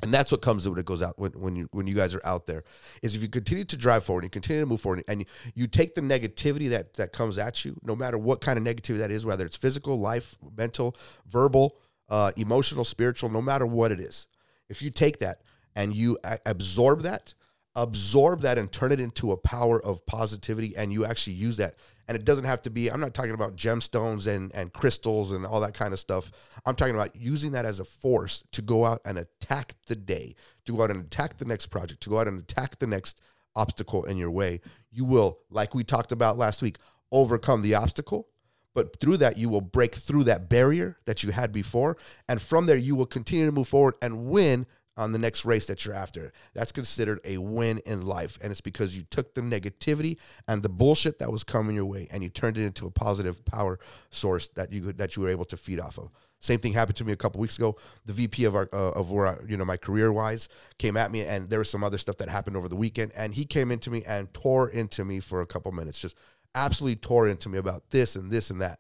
[0.04, 2.22] And that's what comes when it goes out when, when you when you guys are
[2.24, 2.64] out there
[3.02, 5.26] is if you continue to drive forward, you continue to move forward, and you,
[5.56, 9.00] you take the negativity that that comes at you, no matter what kind of negativity
[9.00, 10.96] that is, whether it's physical, life, mental,
[11.28, 11.78] verbal,
[12.10, 14.28] uh, emotional, spiritual, no matter what it is,
[14.70, 15.42] if you take that
[15.76, 17.34] and you absorb that,
[17.76, 21.74] absorb that and turn it into a power of positivity, and you actually use that
[22.08, 25.46] and it doesn't have to be i'm not talking about gemstones and, and crystals and
[25.46, 26.32] all that kind of stuff.
[26.66, 30.36] I'm talking about using that as a force to go out and attack the day
[30.66, 33.22] to go out and attack the next project to go out and attack the next
[33.56, 34.62] obstacle in your way.
[34.92, 36.78] You will like we talked about last week
[37.12, 38.28] overcome the obstacle
[38.74, 41.98] but through that you will break through that barrier that you had before.
[42.30, 45.68] And from there you will continue to move forward and win on the next race
[45.68, 46.34] that you're after.
[46.54, 48.38] That's considered a win in life.
[48.42, 50.18] And it's because you took the negativity
[50.48, 53.46] and the bullshit that was coming your way and you turned it into a positive
[53.46, 53.80] power
[54.10, 56.10] source that you that you were able to feed off of.
[56.40, 57.78] Same thing happened to me a couple weeks ago.
[58.06, 61.12] The VP of our uh, of where I, you know my career wise came at
[61.12, 63.72] me, and there was some other stuff that happened over the weekend, and he came
[63.72, 66.16] into me and tore into me for a couple minutes, just
[66.54, 68.80] absolutely tore into me about this and this and that.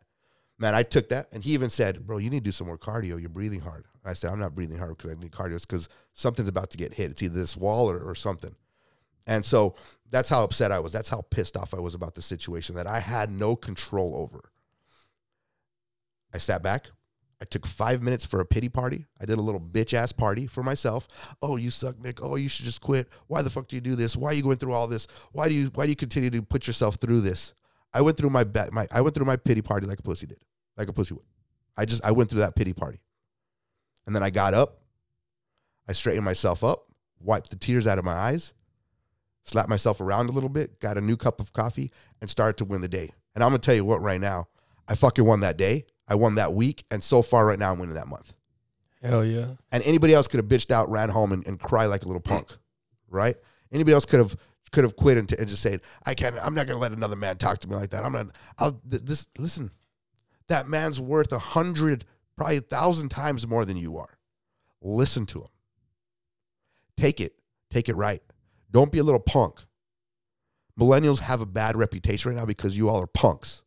[0.59, 2.77] Man, I took that, and he even said, "Bro, you need to do some more
[2.77, 3.19] cardio.
[3.19, 5.59] You're breathing hard." I said, "I'm not breathing hard because I need cardio.
[5.61, 7.11] Because something's about to get hit.
[7.11, 8.55] It's either this wall or, or something."
[9.25, 9.75] And so
[10.09, 10.93] that's how upset I was.
[10.93, 14.51] That's how pissed off I was about the situation that I had no control over.
[16.33, 16.87] I sat back.
[17.41, 19.05] I took five minutes for a pity party.
[19.21, 21.07] I did a little bitch ass party for myself.
[21.41, 22.23] Oh, you suck, Nick.
[22.23, 23.09] Oh, you should just quit.
[23.27, 24.17] Why the fuck do you do this?
[24.17, 25.07] Why are you going through all this?
[25.33, 27.53] Why do you why do you continue to put yourself through this?
[27.93, 30.39] I went through my my I went through my pity party like a pussy did,
[30.77, 31.25] like a pussy would.
[31.77, 32.99] I just I went through that pity party,
[34.07, 34.79] and then I got up.
[35.87, 36.85] I straightened myself up,
[37.19, 38.53] wiped the tears out of my eyes,
[39.43, 42.65] slapped myself around a little bit, got a new cup of coffee, and started to
[42.65, 43.11] win the day.
[43.35, 44.47] And I'm gonna tell you what, right now,
[44.87, 45.85] I fucking won that day.
[46.07, 48.33] I won that week, and so far, right now, I'm winning that month.
[49.03, 49.47] Hell yeah.
[49.71, 52.21] And anybody else could have bitched out, ran home, and, and cried like a little
[52.21, 52.55] punk,
[53.09, 53.35] right?
[53.71, 54.35] Anybody else could have
[54.71, 56.35] could have quit and, t- and just said, "I can't.
[56.41, 58.03] I'm not gonna let another man talk to me like that.
[58.03, 58.27] I'm not.
[58.57, 59.27] I'll th- this.
[59.37, 59.71] Listen,
[60.47, 62.05] that man's worth a hundred,
[62.37, 64.17] probably a thousand times more than you are.
[64.81, 65.49] Listen to them.
[66.95, 67.33] Take it.
[67.69, 68.21] Take it right.
[68.71, 69.65] Don't be a little punk.
[70.79, 73.63] Millennials have a bad reputation right now because you all are punks.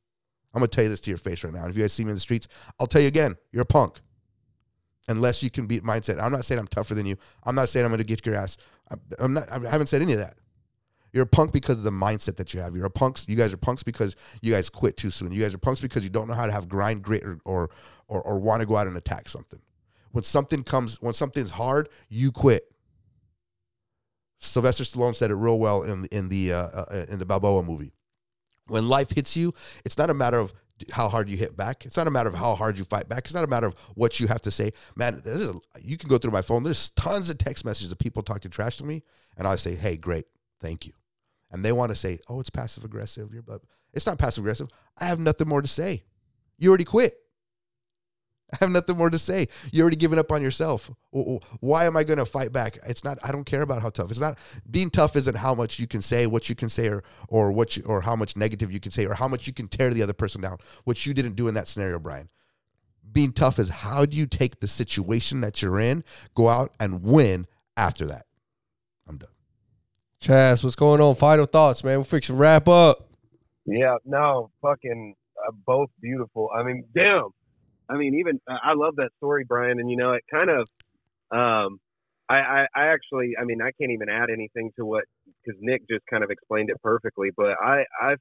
[0.55, 1.67] I'm gonna tell you this to your face right now.
[1.67, 2.49] If you guys see me in the streets,
[2.79, 4.01] I'll tell you again, you're a punk.
[5.09, 6.23] Unless you can beat mindset.
[6.23, 7.17] I'm not saying I'm tougher than you.
[7.45, 8.57] I'm not saying I'm gonna get your ass.
[9.19, 9.51] I'm not.
[9.51, 10.35] I haven't said any of that.
[11.13, 12.77] You're a punk because of the mindset that you have.
[12.77, 13.29] You're a punks.
[13.29, 15.33] You guys are punks because you guys quit too soon.
[15.33, 17.71] You guys are punks because you don't know how to have grind, grit, or or
[18.11, 19.61] or, or want to go out and attack something.
[20.11, 22.65] When something comes, when something's hard, you quit.
[24.41, 27.93] Sylvester Stallone said it real well in in the uh, uh, in the Balboa movie.
[28.67, 29.55] When life hits you,
[29.85, 30.53] it's not a matter of
[30.93, 31.85] how hard you hit back.
[31.87, 33.27] It's not a matter of how hard you fight back.
[33.27, 34.73] It's not a matter of what you have to say.
[34.97, 36.63] Man, a, you can go through my phone.
[36.63, 39.03] There's tons of text messages of people talking trash to me,
[39.37, 40.25] and I say, "Hey, great,
[40.61, 40.95] thank you."
[41.53, 43.45] And they want to say, "Oh, it's passive aggressive." You're,
[43.93, 44.69] it's not passive aggressive.
[44.99, 46.03] I have nothing more to say.
[46.59, 47.20] You already quit.
[48.55, 49.49] I have nothing more to say.
[49.73, 50.91] You're already giving up on yourself.
[51.61, 52.79] Why am I going to fight back?
[52.87, 53.19] It's not.
[53.23, 54.11] I don't care about how tough.
[54.11, 54.39] It's not.
[54.71, 57.77] Being tough isn't how much you can say, what you can say, or or what
[57.77, 60.03] you, or how much negative you can say, or how much you can tear the
[60.03, 60.59] other person down.
[60.85, 62.29] Which you didn't do in that scenario, Brian.
[63.13, 67.03] Being tough is how do you take the situation that you're in, go out and
[67.03, 67.47] win
[67.77, 68.27] after that.
[69.09, 69.31] I'm done.
[70.23, 71.15] Chaz, what's going on?
[71.17, 71.99] Final thoughts, man.
[71.99, 73.09] We're fixing wrap up.
[73.65, 75.15] Yeah, no, fucking
[75.47, 76.51] uh, both beautiful.
[76.55, 77.31] I mean, damn.
[77.91, 80.61] I mean, even I love that story, Brian, and you know, it kind of,
[81.37, 81.79] um,
[82.29, 85.05] I, I, I actually, I mean, I can't even add anything to what
[85.45, 87.31] because Nick just kind of explained it perfectly.
[87.37, 88.15] But I, I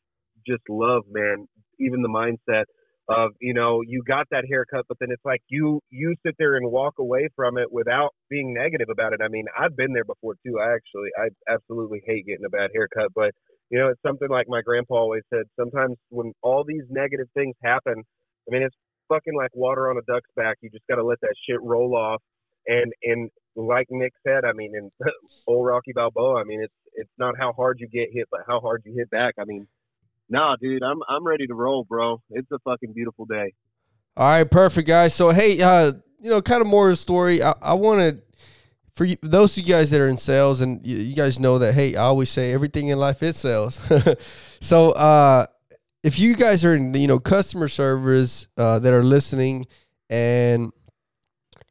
[0.48, 1.48] just love, man,
[1.80, 2.64] even the mindset
[3.10, 6.56] of you know you got that haircut, but then it's like you you sit there
[6.58, 9.20] and walk away from it without being negative about it.
[9.24, 10.60] I mean, I've been there before too.
[10.60, 13.32] I actually, I absolutely hate getting a bad haircut, but
[13.72, 15.44] you know, it's something like my grandpa always said.
[15.60, 17.96] Sometimes when all these negative things happen,
[18.48, 18.76] I mean, it's
[19.10, 20.58] fucking like water on a duck's back.
[20.62, 22.22] You just got to let that shit roll off.
[22.68, 24.92] And and like Nick said, I mean, in
[25.48, 28.60] old Rocky Balboa, I mean, it's it's not how hard you get hit, but how
[28.60, 29.36] hard you hit back.
[29.40, 29.68] I mean,
[30.30, 32.22] nah, dude, I'm I'm ready to roll, bro.
[32.30, 33.54] It's a fucking beautiful day.
[34.16, 35.14] All right, perfect, guys.
[35.14, 37.42] So hey, uh, you know, kind of more of a story.
[37.42, 38.22] I, I wanted
[38.96, 41.58] for you, those of you guys that are in sales, and you, you guys know
[41.60, 41.74] that.
[41.74, 43.80] Hey, I always say everything in life is sales.
[44.60, 45.46] so uh,
[46.04, 49.66] if you guys are in you know customer service uh, that are listening
[50.10, 50.72] and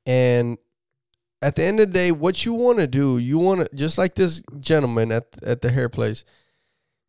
[0.06, 0.58] and
[1.40, 3.96] at the end of the day, what you want to do, you want to just
[3.98, 6.24] like this gentleman at at the hair place.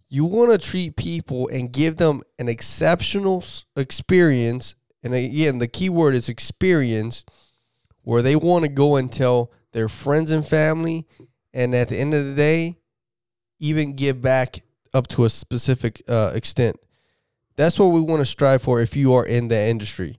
[0.09, 3.43] You want to treat people and give them an exceptional
[3.75, 7.23] experience, and again, the key word is experience,
[8.01, 11.07] where they want to go and tell their friends and family,
[11.53, 12.77] and at the end of the day,
[13.59, 14.63] even give back
[14.93, 16.79] up to a specific uh, extent.
[17.59, 20.17] That's what we want to strive for if you are in the industry.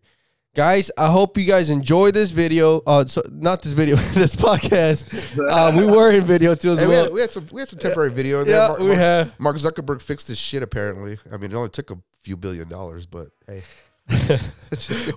[0.55, 2.83] Guys, I hope you guys enjoy this video.
[2.87, 5.07] Uh, so not this video, this podcast.
[5.51, 7.69] Uh, we were in video too as Hey, we, had, we had some we had
[7.71, 8.57] some temporary video in there.
[8.59, 9.41] Yeah, Mark, we Mark- have.
[9.41, 11.17] Mark Zuckerberg fixed his shit apparently.
[11.33, 13.63] I mean, it only took a few billion dollars, but hey.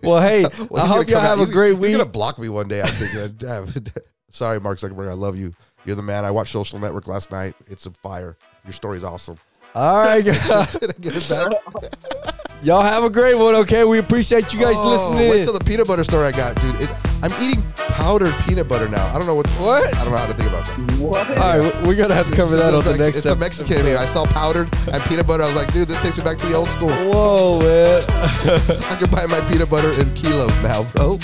[0.03, 1.91] well, hey, Well, I hope y'all come out- have a he's- great He's week.
[1.91, 2.81] gonna block me one day.
[2.81, 3.89] I think.
[4.29, 5.09] Sorry, Mark Zuckerberg.
[5.09, 5.53] I love you.
[5.85, 6.23] You're the man.
[6.23, 7.53] I watched Social Network last night.
[7.67, 8.37] It's a fire.
[8.63, 9.37] Your story's awesome.
[9.75, 10.71] All right, guys.
[10.73, 11.47] Did I get it back?
[12.63, 13.55] y'all have a great one.
[13.55, 15.29] Okay, we appreciate you guys oh, listening.
[15.29, 15.45] Wait in.
[15.45, 16.81] till the peanut butter story I got, dude.
[16.81, 16.89] It,
[17.23, 19.05] I'm eating powdered peanut butter now.
[19.07, 19.47] I don't know what.
[19.51, 19.95] What?
[19.95, 20.99] I don't know how to think about that.
[20.99, 21.27] What?
[21.29, 23.17] All right, we- we're gonna have to cover It's- that it's on the next.
[23.17, 23.35] It's a.
[23.35, 23.95] Mexican in me.
[23.95, 25.43] I saw powdered and peanut butter.
[25.43, 26.89] I was like, dude, this takes me back to the old school.
[26.89, 28.03] Whoa, man.
[28.91, 31.17] I can buy my peanut butter in kilos now, bro.